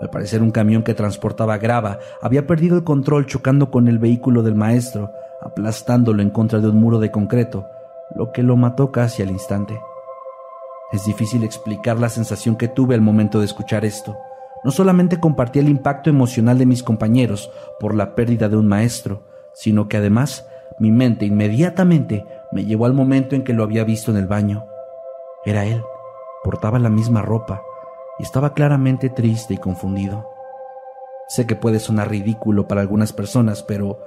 Al 0.00 0.10
parecer 0.10 0.40
un 0.42 0.52
camión 0.52 0.82
que 0.82 0.94
transportaba 0.94 1.58
grava 1.58 1.98
había 2.20 2.46
perdido 2.46 2.76
el 2.76 2.84
control 2.84 3.26
chocando 3.26 3.70
con 3.70 3.88
el 3.88 3.98
vehículo 3.98 4.42
del 4.42 4.54
maestro, 4.54 5.10
aplastándolo 5.40 6.22
en 6.22 6.30
contra 6.30 6.60
de 6.60 6.68
un 6.68 6.80
muro 6.80 7.00
de 7.00 7.10
concreto, 7.10 7.66
lo 8.14 8.30
que 8.32 8.42
lo 8.42 8.56
mató 8.56 8.92
casi 8.92 9.22
al 9.22 9.30
instante. 9.30 9.80
Es 10.92 11.04
difícil 11.04 11.42
explicar 11.42 11.98
la 11.98 12.08
sensación 12.08 12.56
que 12.56 12.68
tuve 12.68 12.94
al 12.94 13.00
momento 13.00 13.40
de 13.40 13.46
escuchar 13.46 13.84
esto. 13.84 14.16
No 14.62 14.70
solamente 14.70 15.18
compartí 15.18 15.58
el 15.58 15.68
impacto 15.68 16.10
emocional 16.10 16.58
de 16.58 16.66
mis 16.66 16.82
compañeros 16.82 17.50
por 17.80 17.94
la 17.94 18.14
pérdida 18.14 18.48
de 18.48 18.56
un 18.56 18.68
maestro, 18.68 19.24
sino 19.52 19.88
que 19.88 19.96
además 19.96 20.46
mi 20.78 20.92
mente 20.92 21.26
inmediatamente 21.26 22.24
me 22.52 22.64
llevó 22.64 22.86
al 22.86 22.94
momento 22.94 23.34
en 23.34 23.42
que 23.42 23.52
lo 23.52 23.64
había 23.64 23.84
visto 23.84 24.10
en 24.12 24.18
el 24.18 24.26
baño. 24.26 24.66
Era 25.44 25.64
él, 25.64 25.82
portaba 26.44 26.78
la 26.78 26.88
misma 26.88 27.22
ropa 27.22 27.62
y 28.18 28.22
estaba 28.22 28.54
claramente 28.54 29.10
triste 29.10 29.54
y 29.54 29.58
confundido. 29.58 30.28
Sé 31.28 31.46
que 31.46 31.56
puede 31.56 31.80
sonar 31.80 32.10
ridículo 32.10 32.68
para 32.68 32.80
algunas 32.80 33.12
personas, 33.12 33.62
pero 33.62 33.98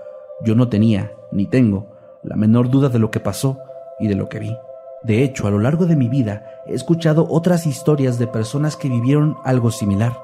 yo 0.41 0.56
no 0.56 0.69
tenía, 0.69 1.12
ni 1.32 1.48
tengo, 1.48 1.88
la 2.24 2.36
menor 2.36 2.69
duda 2.69 2.89
de 2.89 3.00
lo 3.00 3.12
que 3.12 3.19
pasó 3.19 3.60
y 4.00 4.08
de 4.08 4.15
lo 4.15 4.30
que 4.30 4.39
vi. 4.39 4.56
De 5.04 5.24
hecho, 5.24 5.48
a 5.48 5.52
lo 5.52 5.60
largo 5.60 5.86
de 5.86 5.95
mi 5.95 6.08
vida 6.10 6.62
he 6.65 6.74
escuchado 6.74 7.28
otras 7.30 7.67
historias 7.67 8.17
de 8.17 8.28
personas 8.28 8.76
que 8.76 8.89
vivieron 8.89 9.38
algo 9.43 9.71
similar. 9.71 10.17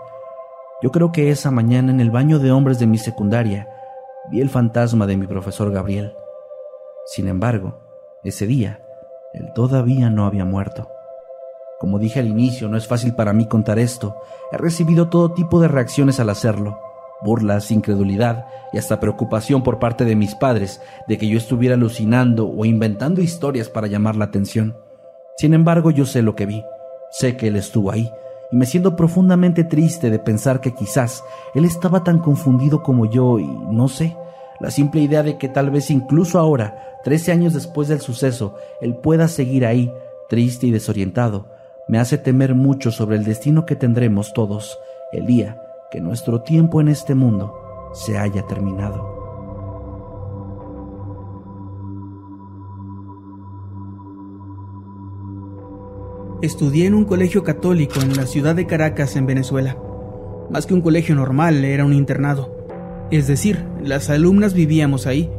Yo 0.82 0.92
creo 0.92 1.12
que 1.12 1.30
esa 1.30 1.52
mañana 1.52 1.92
en 1.92 2.00
el 2.00 2.10
baño 2.10 2.40
de 2.40 2.52
hombres 2.52 2.80
de 2.80 2.88
mi 2.88 2.98
secundaria 2.98 3.68
vi 4.30 4.42
el 4.42 4.50
fantasma 4.50 5.06
de 5.06 5.18
mi 5.18 5.28
profesor 5.28 5.72
Gabriel. 5.72 6.16
Sin 7.06 7.28
embargo, 7.28 7.80
Ese 8.24 8.46
día, 8.46 8.80
él 9.34 9.52
todavía 9.56 10.12
no 10.12 10.28
había 10.28 10.46
muerto. 10.46 10.88
Como 11.82 11.98
dije 11.98 12.20
al 12.20 12.28
inicio, 12.28 12.70
no 12.70 12.78
es 12.78 12.86
fácil 12.86 13.16
para 13.16 13.34
mí 13.34 13.48
contar 13.48 13.80
esto. 13.80 14.16
He 14.52 14.58
recibido 14.58 15.10
todo 15.10 15.32
tipo 15.32 15.60
de 15.60 15.68
reacciones 15.68 16.20
al 16.20 16.30
hacerlo. 16.30 16.80
Burlas, 17.24 17.72
incredulidad 17.72 18.46
y 18.72 18.78
hasta 18.78 19.00
preocupación 19.00 19.64
por 19.64 19.80
parte 19.80 20.06
de 20.06 20.16
mis 20.16 20.36
padres 20.36 20.80
de 21.08 21.18
que 21.18 21.28
yo 21.28 21.40
estuviera 21.40 21.74
alucinando 21.74 22.48
o 22.48 22.66
inventando 22.66 23.20
historias 23.20 23.68
para 23.68 23.88
llamar 23.88 24.16
la 24.16 24.26
atención. 24.26 24.78
Sin 25.38 25.56
embargo, 25.56 25.90
yo 25.90 26.06
sé 26.06 26.22
lo 26.22 26.36
que 26.36 26.46
vi. 26.46 26.64
Sé 27.10 27.36
que 27.36 27.48
él 27.48 27.56
estuvo 27.56 27.90
ahí 27.90 28.12
y 28.52 28.58
me 28.58 28.68
siento 28.68 28.96
profundamente 28.96 29.64
triste 29.64 30.12
de 30.12 30.20
pensar 30.20 30.62
que 30.62 30.76
quizás 30.76 31.24
él 31.56 31.66
estaba 31.66 32.04
tan 32.04 32.20
confundido 32.20 32.84
como 32.84 33.10
yo 33.10 33.40
y 33.40 33.48
no 33.48 33.88
sé, 33.88 34.16
la 34.60 34.70
simple 34.70 35.02
idea 35.02 35.24
de 35.24 35.40
que 35.40 35.50
tal 35.50 35.72
vez 35.72 35.90
incluso 35.90 36.38
ahora, 36.38 37.00
trece 37.04 37.32
años 37.32 37.56
después 37.56 37.88
del 37.88 38.02
suceso, 38.02 38.54
él 38.82 38.98
pueda 38.98 39.28
seguir 39.28 39.66
ahí, 39.66 39.92
triste 40.30 40.68
y 40.68 40.72
desorientado, 40.72 41.48
me 41.88 42.00
hace 42.00 42.18
temer 42.18 42.56
mucho 42.56 42.92
sobre 42.92 43.18
el 43.18 43.24
destino 43.24 43.66
que 43.66 43.76
tendremos 43.76 44.34
todos 44.34 44.78
el 45.12 45.26
día 45.26 45.62
que 45.92 46.00
nuestro 46.00 46.42
tiempo 46.42 46.80
en 46.80 46.88
este 46.88 47.16
mundo 47.16 47.54
se 47.94 48.18
haya 48.18 48.48
terminado. 48.48 49.20
Estudié 56.42 56.88
en 56.88 56.96
un 56.96 57.06
colegio 57.06 57.44
católico 57.44 58.02
en 58.02 58.16
la 58.16 58.26
ciudad 58.26 58.56
de 58.56 58.66
Caracas, 58.66 59.16
en 59.16 59.28
Venezuela. 59.28 59.78
Más 60.50 60.66
que 60.66 60.74
un 60.74 60.82
colegio 60.82 61.14
normal, 61.14 61.64
era 61.66 61.86
un 61.86 61.94
internado. 61.94 62.66
Es 63.12 63.28
decir, 63.28 63.64
las 63.84 64.10
alumnas 64.10 64.54
vivíamos 64.54 65.06
ahí, 65.06 65.30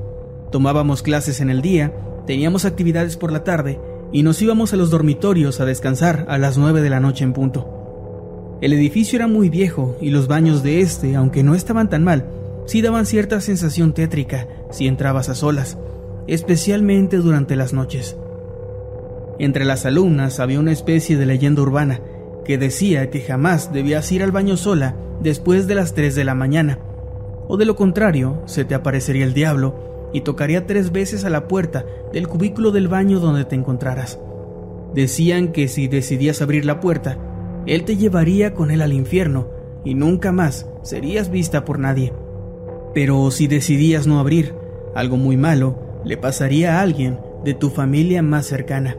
tomábamos 0.53 1.03
clases 1.03 1.41
en 1.41 1.51
el 1.51 1.63
día, 1.63 1.93
teníamos 2.27 2.67
actividades 2.67 3.17
por 3.17 3.33
la 3.33 3.43
tarde 3.43 3.81
y 4.13 4.23
nos 4.23 4.41
íbamos 4.43 4.73
a 4.73 4.77
los 4.77 4.91
dormitorios 4.91 5.61
a 5.61 5.65
descansar 5.65 6.27
a 6.29 6.39
las 6.39 6.59
nueve 6.59 6.83
de 6.83 6.91
la 6.91 7.01
noche 7.01 7.25
en 7.25 7.33
punto. 7.33 8.59
El 8.61 8.73
edificio 8.73 9.17
era 9.17 9.27
muy 9.27 9.49
viejo 9.49 9.97
y 10.01 10.11
los 10.11 10.29
baños 10.29 10.63
de 10.63 10.81
este, 10.81 11.17
aunque 11.17 11.43
no 11.43 11.55
estaban 11.55 11.89
tan 11.89 12.05
mal, 12.05 12.27
sí 12.67 12.83
daban 12.83 13.07
cierta 13.07 13.41
sensación 13.41 13.95
tétrica 13.95 14.47
si 14.71 14.87
entrabas 14.87 15.29
a 15.29 15.35
solas, 15.35 15.79
especialmente 16.27 17.17
durante 17.17 17.57
las 17.57 17.73
noches. 17.73 18.17
Entre 19.39 19.65
las 19.65 19.87
alumnas 19.87 20.39
había 20.39 20.61
una 20.61 20.73
especie 20.73 21.17
de 21.17 21.27
leyenda 21.27 21.63
urbana 21.63 22.01
que 22.45 22.59
decía 22.59 23.11
que 23.11 23.21
jamás 23.21 23.73
debías 23.73 24.13
ir 24.13 24.23
al 24.23 24.31
baño 24.31 24.57
sola 24.57 24.95
después 25.21 25.67
de 25.67 25.75
las 25.75 25.95
3 25.95 26.15
de 26.15 26.25
la 26.25 26.35
mañana, 26.35 26.79
o 27.49 27.57
de 27.57 27.65
lo 27.65 27.77
contrario, 27.77 28.43
se 28.47 28.65
te 28.65 28.75
aparecería 28.75 29.25
el 29.25 29.35
diablo 29.35 29.92
y 30.13 30.23
tocaría 30.23 30.67
tres 30.67 30.93
veces 30.93 31.25
a 31.25 31.31
la 31.31 31.49
puerta 31.49 31.85
del 32.13 32.29
cubículo 32.29 32.71
del 32.71 32.89
baño 32.89 33.19
donde 33.21 33.45
te 33.45 33.57
encontraras. 33.57 34.19
Decían 34.95 35.53
que 35.53 35.69
si 35.69 35.89
decidías 35.89 36.43
abrir 36.43 36.65
la 36.65 36.81
puerta, 36.81 37.19
él 37.67 37.85
te 37.85 37.97
llevaría 37.97 38.55
con 38.55 38.71
él 38.71 38.83
al 38.83 38.93
infierno 38.93 39.49
y 39.85 39.95
nunca 39.95 40.33
más 40.33 40.69
serías 40.83 41.31
vista 41.31 41.65
por 41.65 41.79
nadie. 41.79 42.13
Pero 42.95 43.31
si 43.31 43.47
decidías 43.47 44.07
no 44.07 44.21
abrir, 44.21 44.55
algo 44.95 45.17
muy 45.17 45.37
malo 45.37 45.79
le 46.05 46.17
pasaría 46.17 46.79
a 46.79 46.83
alguien 46.83 47.19
de 47.45 47.55
tu 47.55 47.71
familia 47.71 48.23
más 48.23 48.47
cercana. 48.47 48.97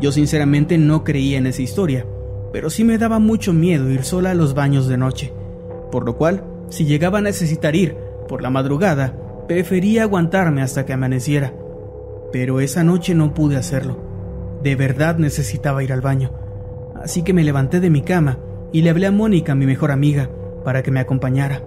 Yo 0.00 0.10
sinceramente 0.10 0.78
no 0.78 1.04
creía 1.04 1.38
en 1.38 1.46
esa 1.46 1.62
historia, 1.62 2.06
pero 2.52 2.70
sí 2.70 2.84
me 2.84 2.98
daba 2.98 3.18
mucho 3.18 3.52
miedo 3.52 3.90
ir 3.90 4.04
sola 4.04 4.32
a 4.32 4.34
los 4.34 4.54
baños 4.54 4.88
de 4.88 4.96
noche, 4.96 5.32
por 5.90 6.04
lo 6.04 6.16
cual, 6.16 6.44
si 6.70 6.84
llegaba 6.84 7.18
a 7.18 7.22
necesitar 7.22 7.76
ir 7.76 7.96
por 8.28 8.42
la 8.42 8.50
madrugada, 8.50 9.14
prefería 9.46 10.02
aguantarme 10.02 10.62
hasta 10.62 10.86
que 10.86 10.92
amaneciera. 10.92 11.52
Pero 12.32 12.60
esa 12.60 12.84
noche 12.84 13.14
no 13.14 13.34
pude 13.34 13.56
hacerlo. 13.56 13.98
De 14.62 14.76
verdad 14.76 15.18
necesitaba 15.18 15.82
ir 15.82 15.92
al 15.92 16.00
baño. 16.00 16.32
Así 16.94 17.22
que 17.22 17.32
me 17.32 17.44
levanté 17.44 17.80
de 17.80 17.90
mi 17.90 18.02
cama 18.02 18.38
y 18.72 18.82
le 18.82 18.90
hablé 18.90 19.06
a 19.06 19.12
Mónica, 19.12 19.54
mi 19.54 19.66
mejor 19.66 19.90
amiga, 19.90 20.30
para 20.64 20.82
que 20.82 20.90
me 20.90 21.00
acompañara. 21.00 21.62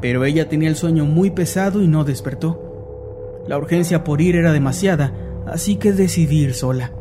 Pero 0.00 0.24
ella 0.24 0.48
tenía 0.48 0.68
el 0.68 0.76
sueño 0.76 1.06
muy 1.06 1.30
pesado 1.30 1.82
y 1.82 1.88
no 1.88 2.04
despertó. 2.04 3.42
La 3.46 3.58
urgencia 3.58 4.04
por 4.04 4.20
ir 4.20 4.36
era 4.36 4.52
demasiada, 4.52 5.12
así 5.46 5.76
que 5.76 5.92
decidí 5.92 6.42
ir 6.42 6.54
sola. 6.54 6.92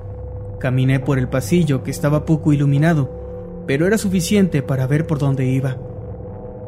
Caminé 0.60 1.00
por 1.00 1.20
el 1.20 1.28
pasillo 1.28 1.84
que 1.84 1.92
estaba 1.92 2.26
poco 2.26 2.54
iluminado, 2.54 3.64
pero 3.68 3.86
era 3.86 3.98
suficiente 3.98 4.62
para 4.62 4.88
ver 4.88 5.06
por 5.06 5.20
dónde 5.20 5.46
iba. 5.46 5.78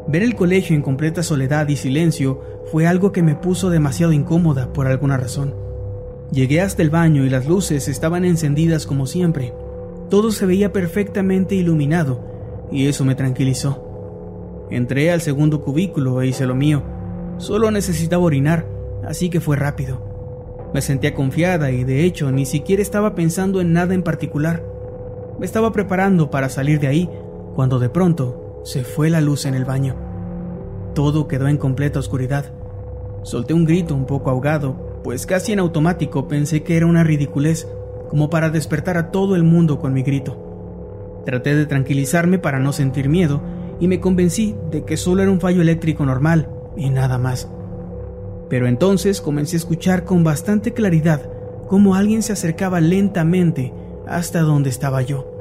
Ver 0.07 0.21
el 0.21 0.35
colegio 0.35 0.75
en 0.75 0.83
completa 0.83 1.23
soledad 1.23 1.67
y 1.67 1.77
silencio 1.77 2.41
fue 2.71 2.85
algo 2.85 3.11
que 3.11 3.23
me 3.23 3.35
puso 3.35 3.69
demasiado 3.69 4.13
incómoda 4.13 4.71
por 4.71 4.87
alguna 4.87 5.17
razón. 5.17 5.55
Llegué 6.31 6.61
hasta 6.61 6.83
el 6.83 6.89
baño 6.89 7.25
y 7.25 7.29
las 7.29 7.47
luces 7.47 7.87
estaban 7.87 8.23
encendidas 8.23 8.85
como 8.85 9.07
siempre. 9.07 9.53
Todo 10.09 10.31
se 10.31 10.45
veía 10.45 10.71
perfectamente 10.71 11.55
iluminado 11.55 12.67
y 12.71 12.87
eso 12.87 13.03
me 13.03 13.15
tranquilizó. 13.15 14.67
Entré 14.69 15.11
al 15.11 15.21
segundo 15.21 15.61
cubículo 15.61 16.21
e 16.21 16.27
hice 16.27 16.45
lo 16.45 16.55
mío. 16.55 16.83
Solo 17.37 17.71
necesitaba 17.71 18.23
orinar, 18.23 18.67
así 19.07 19.29
que 19.29 19.41
fue 19.41 19.55
rápido. 19.55 20.69
Me 20.73 20.81
sentía 20.81 21.15
confiada 21.15 21.71
y 21.71 21.83
de 21.83 22.03
hecho 22.03 22.31
ni 22.31 22.45
siquiera 22.45 22.81
estaba 22.81 23.15
pensando 23.15 23.59
en 23.59 23.73
nada 23.73 23.95
en 23.95 24.03
particular. 24.03 24.63
Me 25.39 25.45
estaba 25.45 25.71
preparando 25.71 26.29
para 26.29 26.49
salir 26.49 26.79
de 26.79 26.87
ahí 26.87 27.09
cuando 27.55 27.79
de 27.79 27.89
pronto 27.89 28.44
se 28.65 28.83
fue 28.83 29.11
la 29.11 29.21
luz 29.21 29.45
en 29.45 29.53
el 29.53 29.63
baño. 29.63 29.95
Todo 30.95 31.27
quedó 31.27 31.47
en 31.47 31.57
completa 31.57 31.99
oscuridad. 31.99 32.51
Solté 33.21 33.53
un 33.53 33.63
grito 33.63 33.93
un 33.93 34.07
poco 34.07 34.31
ahogado, 34.31 35.01
pues 35.03 35.27
casi 35.27 35.53
en 35.53 35.59
automático 35.59 36.27
pensé 36.27 36.63
que 36.63 36.75
era 36.75 36.87
una 36.87 37.03
ridiculez, 37.03 37.67
como 38.09 38.31
para 38.31 38.49
despertar 38.49 38.97
a 38.97 39.11
todo 39.11 39.35
el 39.35 39.43
mundo 39.43 39.79
con 39.79 39.93
mi 39.93 40.01
grito. 40.01 41.21
Traté 41.27 41.55
de 41.55 41.67
tranquilizarme 41.67 42.39
para 42.39 42.59
no 42.59 42.73
sentir 42.73 43.07
miedo 43.07 43.39
y 43.79 43.87
me 43.87 43.99
convencí 43.99 44.55
de 44.71 44.83
que 44.83 44.97
solo 44.97 45.21
era 45.21 45.31
un 45.31 45.39
fallo 45.39 45.61
eléctrico 45.61 46.03
normal 46.03 46.49
y 46.75 46.89
nada 46.89 47.19
más. 47.19 47.47
Pero 48.49 48.67
entonces 48.67 49.21
comencé 49.21 49.57
a 49.57 49.59
escuchar 49.59 50.05
con 50.05 50.23
bastante 50.23 50.73
claridad 50.73 51.29
cómo 51.67 51.93
alguien 51.93 52.23
se 52.23 52.33
acercaba 52.33 52.81
lentamente 52.81 53.73
hasta 54.07 54.41
donde 54.41 54.71
estaba 54.71 55.03
yo. 55.03 55.31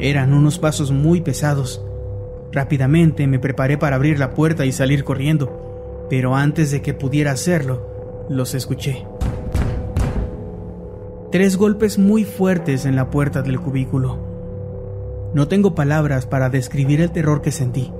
Eran 0.00 0.32
unos 0.32 0.58
pasos 0.58 0.90
muy 0.90 1.20
pesados. 1.20 1.84
Rápidamente 2.52 3.26
me 3.26 3.38
preparé 3.38 3.78
para 3.78 3.96
abrir 3.96 4.18
la 4.18 4.34
puerta 4.34 4.66
y 4.66 4.72
salir 4.72 5.04
corriendo, 5.04 6.06
pero 6.10 6.36
antes 6.36 6.70
de 6.70 6.82
que 6.82 6.92
pudiera 6.92 7.32
hacerlo, 7.32 8.26
los 8.28 8.54
escuché. 8.54 9.06
Tres 11.30 11.56
golpes 11.56 11.98
muy 11.98 12.24
fuertes 12.24 12.84
en 12.84 12.94
la 12.94 13.08
puerta 13.08 13.40
del 13.40 13.58
cubículo. 13.58 14.18
No 15.32 15.48
tengo 15.48 15.74
palabras 15.74 16.26
para 16.26 16.50
describir 16.50 17.00
el 17.00 17.10
terror 17.10 17.40
que 17.40 17.52
sentí. 17.52 17.90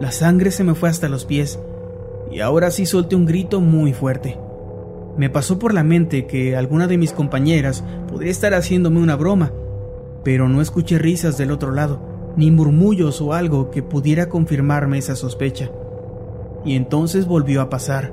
La 0.00 0.12
sangre 0.12 0.50
se 0.50 0.64
me 0.64 0.74
fue 0.74 0.90
hasta 0.90 1.08
los 1.08 1.24
pies 1.24 1.58
y 2.30 2.40
ahora 2.40 2.70
sí 2.70 2.84
solté 2.84 3.16
un 3.16 3.24
grito 3.24 3.62
muy 3.62 3.94
fuerte. 3.94 4.38
Me 5.16 5.30
pasó 5.30 5.58
por 5.58 5.72
la 5.72 5.82
mente 5.82 6.26
que 6.26 6.56
alguna 6.56 6.88
de 6.88 6.98
mis 6.98 7.14
compañeras 7.14 7.82
podría 8.06 8.30
estar 8.30 8.52
haciéndome 8.52 9.00
una 9.00 9.16
broma, 9.16 9.50
pero 10.24 10.46
no 10.46 10.60
escuché 10.60 10.98
risas 10.98 11.38
del 11.38 11.50
otro 11.50 11.72
lado, 11.72 12.17
ni 12.36 12.50
murmullos 12.50 13.20
o 13.20 13.32
algo 13.32 13.70
que 13.70 13.82
pudiera 13.82 14.28
confirmarme 14.28 14.98
esa 14.98 15.16
sospecha. 15.16 15.70
Y 16.64 16.76
entonces 16.76 17.26
volvió 17.26 17.60
a 17.62 17.70
pasar. 17.70 18.12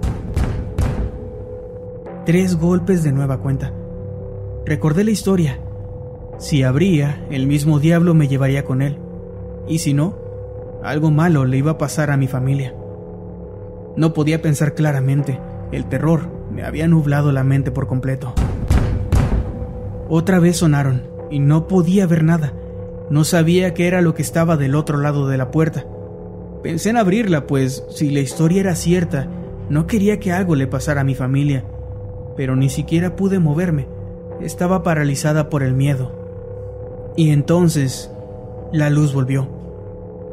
Tres 2.25 2.57
golpes 2.57 3.03
de 3.03 3.11
nueva 3.11 3.39
cuenta. 3.39 3.73
Recordé 4.65 5.03
la 5.03 5.11
historia. 5.11 5.59
Si 6.37 6.63
abría, 6.63 7.25
el 7.29 7.47
mismo 7.47 7.79
diablo 7.79 8.13
me 8.13 8.27
llevaría 8.27 8.65
con 8.65 8.81
él. 8.81 8.97
Y 9.67 9.79
si 9.79 9.93
no, 9.93 10.15
algo 10.83 11.11
malo 11.11 11.45
le 11.45 11.57
iba 11.57 11.71
a 11.71 11.77
pasar 11.77 12.11
a 12.11 12.17
mi 12.17 12.27
familia. 12.27 12.75
No 13.95 14.13
podía 14.13 14.41
pensar 14.41 14.73
claramente. 14.73 15.39
El 15.71 15.85
terror 15.85 16.29
me 16.51 16.63
había 16.63 16.87
nublado 16.87 17.31
la 17.31 17.43
mente 17.43 17.71
por 17.71 17.87
completo. 17.87 18.33
Otra 20.09 20.39
vez 20.39 20.57
sonaron 20.57 21.03
y 21.29 21.39
no 21.39 21.67
podía 21.67 22.05
ver 22.07 22.23
nada. 22.23 22.53
No 23.09 23.23
sabía 23.23 23.73
qué 23.73 23.87
era 23.87 24.01
lo 24.01 24.13
que 24.13 24.21
estaba 24.21 24.57
del 24.57 24.75
otro 24.75 24.97
lado 24.97 25.27
de 25.27 25.37
la 25.37 25.51
puerta. 25.51 25.85
Pensé 26.63 26.89
en 26.89 26.97
abrirla, 26.97 27.47
pues 27.47 27.83
si 27.89 28.09
la 28.09 28.19
historia 28.19 28.61
era 28.61 28.75
cierta, 28.75 29.27
no 29.69 29.87
quería 29.87 30.19
que 30.19 30.31
algo 30.31 30.55
le 30.55 30.67
pasara 30.67 31.01
a 31.01 31.05
mi 31.05 31.15
familia. 31.15 31.65
Pero 32.35 32.55
ni 32.55 32.69
siquiera 32.69 33.15
pude 33.15 33.39
moverme. 33.39 33.87
Estaba 34.41 34.83
paralizada 34.83 35.49
por 35.49 35.63
el 35.63 35.73
miedo. 35.73 37.13
Y 37.15 37.31
entonces, 37.31 38.11
la 38.73 38.89
luz 38.89 39.13
volvió. 39.13 39.47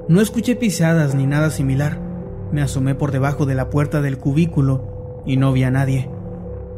No 0.08 0.20
escuché 0.20 0.56
pisadas 0.56 1.14
ni 1.14 1.26
nada 1.26 1.50
similar 1.50 2.12
me 2.52 2.61
asomé 2.61 2.94
por 2.94 3.11
debajo 3.11 3.46
de 3.46 3.54
la 3.54 3.70
puerta 3.70 4.02
del 4.02 4.18
cubículo 4.18 5.22
y 5.24 5.38
no 5.38 5.52
vi 5.52 5.64
a 5.64 5.70
nadie. 5.70 6.08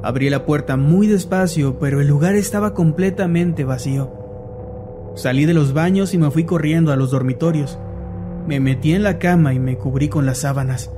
Abrí 0.02 0.30
la 0.30 0.46
puerta 0.46 0.76
muy 0.76 1.06
despacio, 1.06 1.78
pero 1.78 2.00
el 2.00 2.06
lugar 2.06 2.36
estaba 2.36 2.74
completamente 2.74 3.64
vacío. 3.64 4.23
Salí 5.14 5.46
de 5.46 5.54
los 5.54 5.72
baños 5.72 6.12
y 6.12 6.18
me 6.18 6.30
fui 6.30 6.44
corriendo 6.44 6.92
a 6.92 6.96
los 6.96 7.12
dormitorios. 7.12 7.78
Me 8.48 8.58
metí 8.58 8.92
en 8.92 9.04
la 9.04 9.18
cama 9.18 9.54
y 9.54 9.60
me 9.60 9.78
cubrí 9.78 10.08
con 10.08 10.26
las 10.26 10.38
sábanas. 10.38 10.90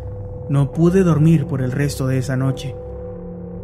No 0.48 0.72
pude 0.72 1.02
dormir 1.02 1.46
por 1.46 1.60
el 1.60 1.70
resto 1.70 2.06
de 2.06 2.18
esa 2.18 2.36
noche. 2.36 2.74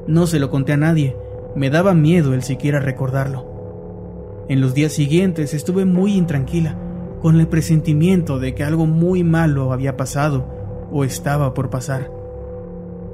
No 0.07 0.27
se 0.27 0.39
lo 0.39 0.51
conté 0.51 0.73
a 0.73 0.77
nadie, 0.77 1.17
Me 1.55 1.69
daba 1.69 1.93
miedo 1.93 2.33
el 2.33 2.43
siquiera 2.43 2.81
recordarlo. 2.81 4.47
En 4.49 4.63
los 4.63 4.73
días 4.73 4.93
siguientes 4.93 5.53
estuve 5.53 5.85
muy 5.85 6.15
intranquila, 6.15 6.79
con 7.21 7.39
el 7.39 7.47
presentimiento 7.47 8.39
de 8.39 8.55
que 8.55 8.65
algo 8.65 8.87
muy 8.87 9.23
malo 9.23 9.71
había 9.73 9.97
pasado 9.97 10.47
o 10.91 11.05
estaba 11.05 11.53
por 11.53 11.69
pasar. 11.69 12.11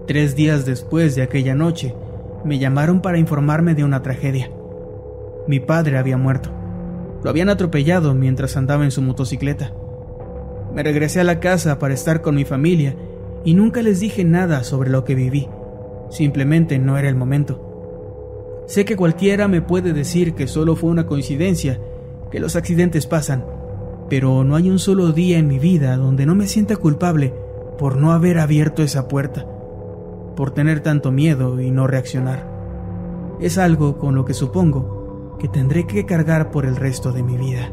Tres 0.06 0.36
días 0.36 0.64
después 0.66 1.16
de 1.16 1.22
aquella 1.22 1.56
noche, 1.56 1.94
me 2.44 2.58
llamaron 2.58 3.02
para 3.02 3.18
informarme 3.18 3.74
de 3.74 3.82
una 3.82 4.02
tragedia. 4.02 4.50
Mi 5.48 5.58
padre 5.60 5.98
había 5.98 6.16
muerto. 6.16 6.57
Lo 7.22 7.30
habían 7.30 7.48
atropellado 7.48 8.14
mientras 8.14 8.56
andaba 8.56 8.84
en 8.84 8.90
su 8.90 9.02
motocicleta. 9.02 9.72
Me 10.74 10.82
regresé 10.82 11.20
a 11.20 11.24
la 11.24 11.40
casa 11.40 11.78
para 11.78 11.94
estar 11.94 12.22
con 12.22 12.34
mi 12.34 12.44
familia 12.44 12.94
y 13.44 13.54
nunca 13.54 13.82
les 13.82 14.00
dije 14.00 14.24
nada 14.24 14.62
sobre 14.62 14.90
lo 14.90 15.04
que 15.04 15.14
viví. 15.14 15.48
Simplemente 16.10 16.78
no 16.78 16.96
era 16.98 17.08
el 17.08 17.16
momento. 17.16 17.64
Sé 18.66 18.84
que 18.84 18.96
cualquiera 18.96 19.48
me 19.48 19.62
puede 19.62 19.92
decir 19.92 20.34
que 20.34 20.46
solo 20.46 20.76
fue 20.76 20.90
una 20.90 21.06
coincidencia, 21.06 21.80
que 22.30 22.38
los 22.38 22.54
accidentes 22.54 23.06
pasan, 23.06 23.44
pero 24.08 24.44
no 24.44 24.56
hay 24.56 24.70
un 24.70 24.78
solo 24.78 25.12
día 25.12 25.38
en 25.38 25.48
mi 25.48 25.58
vida 25.58 25.96
donde 25.96 26.26
no 26.26 26.34
me 26.34 26.46
sienta 26.46 26.76
culpable 26.76 27.34
por 27.78 27.96
no 27.96 28.12
haber 28.12 28.38
abierto 28.38 28.82
esa 28.82 29.08
puerta, 29.08 29.46
por 30.36 30.50
tener 30.52 30.80
tanto 30.80 31.10
miedo 31.10 31.60
y 31.60 31.70
no 31.70 31.86
reaccionar. 31.86 32.46
Es 33.40 33.56
algo 33.56 33.98
con 33.98 34.14
lo 34.14 34.24
que 34.24 34.34
supongo 34.34 34.97
que 35.38 35.48
tendré 35.48 35.86
que 35.86 36.04
cargar 36.04 36.50
por 36.50 36.66
el 36.66 36.76
resto 36.76 37.12
de 37.12 37.22
mi 37.22 37.36
vida. 37.36 37.72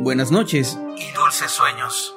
Buenas 0.00 0.30
noches. 0.30 0.76
Y 0.76 1.12
dulces 1.12 1.58
sueños. 1.58 2.12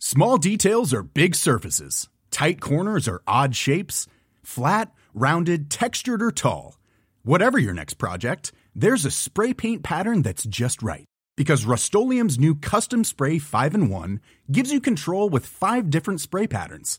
Small 0.00 0.38
details 0.38 0.92
are 0.92 1.04
big 1.04 1.36
surfaces. 1.36 2.08
Tight 2.32 2.60
corners 2.60 3.06
are 3.06 3.22
odd 3.28 3.54
shapes. 3.54 4.08
Flat, 4.42 4.92
rounded, 5.14 5.70
textured, 5.70 6.20
or 6.20 6.32
tall. 6.32 6.78
Whatever 7.22 7.58
your 7.58 7.74
next 7.74 7.94
project, 7.94 8.50
there's 8.74 9.04
a 9.04 9.12
spray 9.12 9.54
paint 9.54 9.84
pattern 9.84 10.22
that's 10.22 10.42
just 10.44 10.82
right. 10.82 11.04
Because 11.36 11.64
Rust 11.64 11.94
new 11.94 12.56
Custom 12.56 13.04
Spray 13.04 13.38
5 13.38 13.74
in 13.76 13.88
1 13.88 14.20
gives 14.50 14.72
you 14.72 14.80
control 14.80 15.28
with 15.28 15.46
five 15.46 15.90
different 15.90 16.20
spray 16.20 16.48
patterns. 16.48 16.98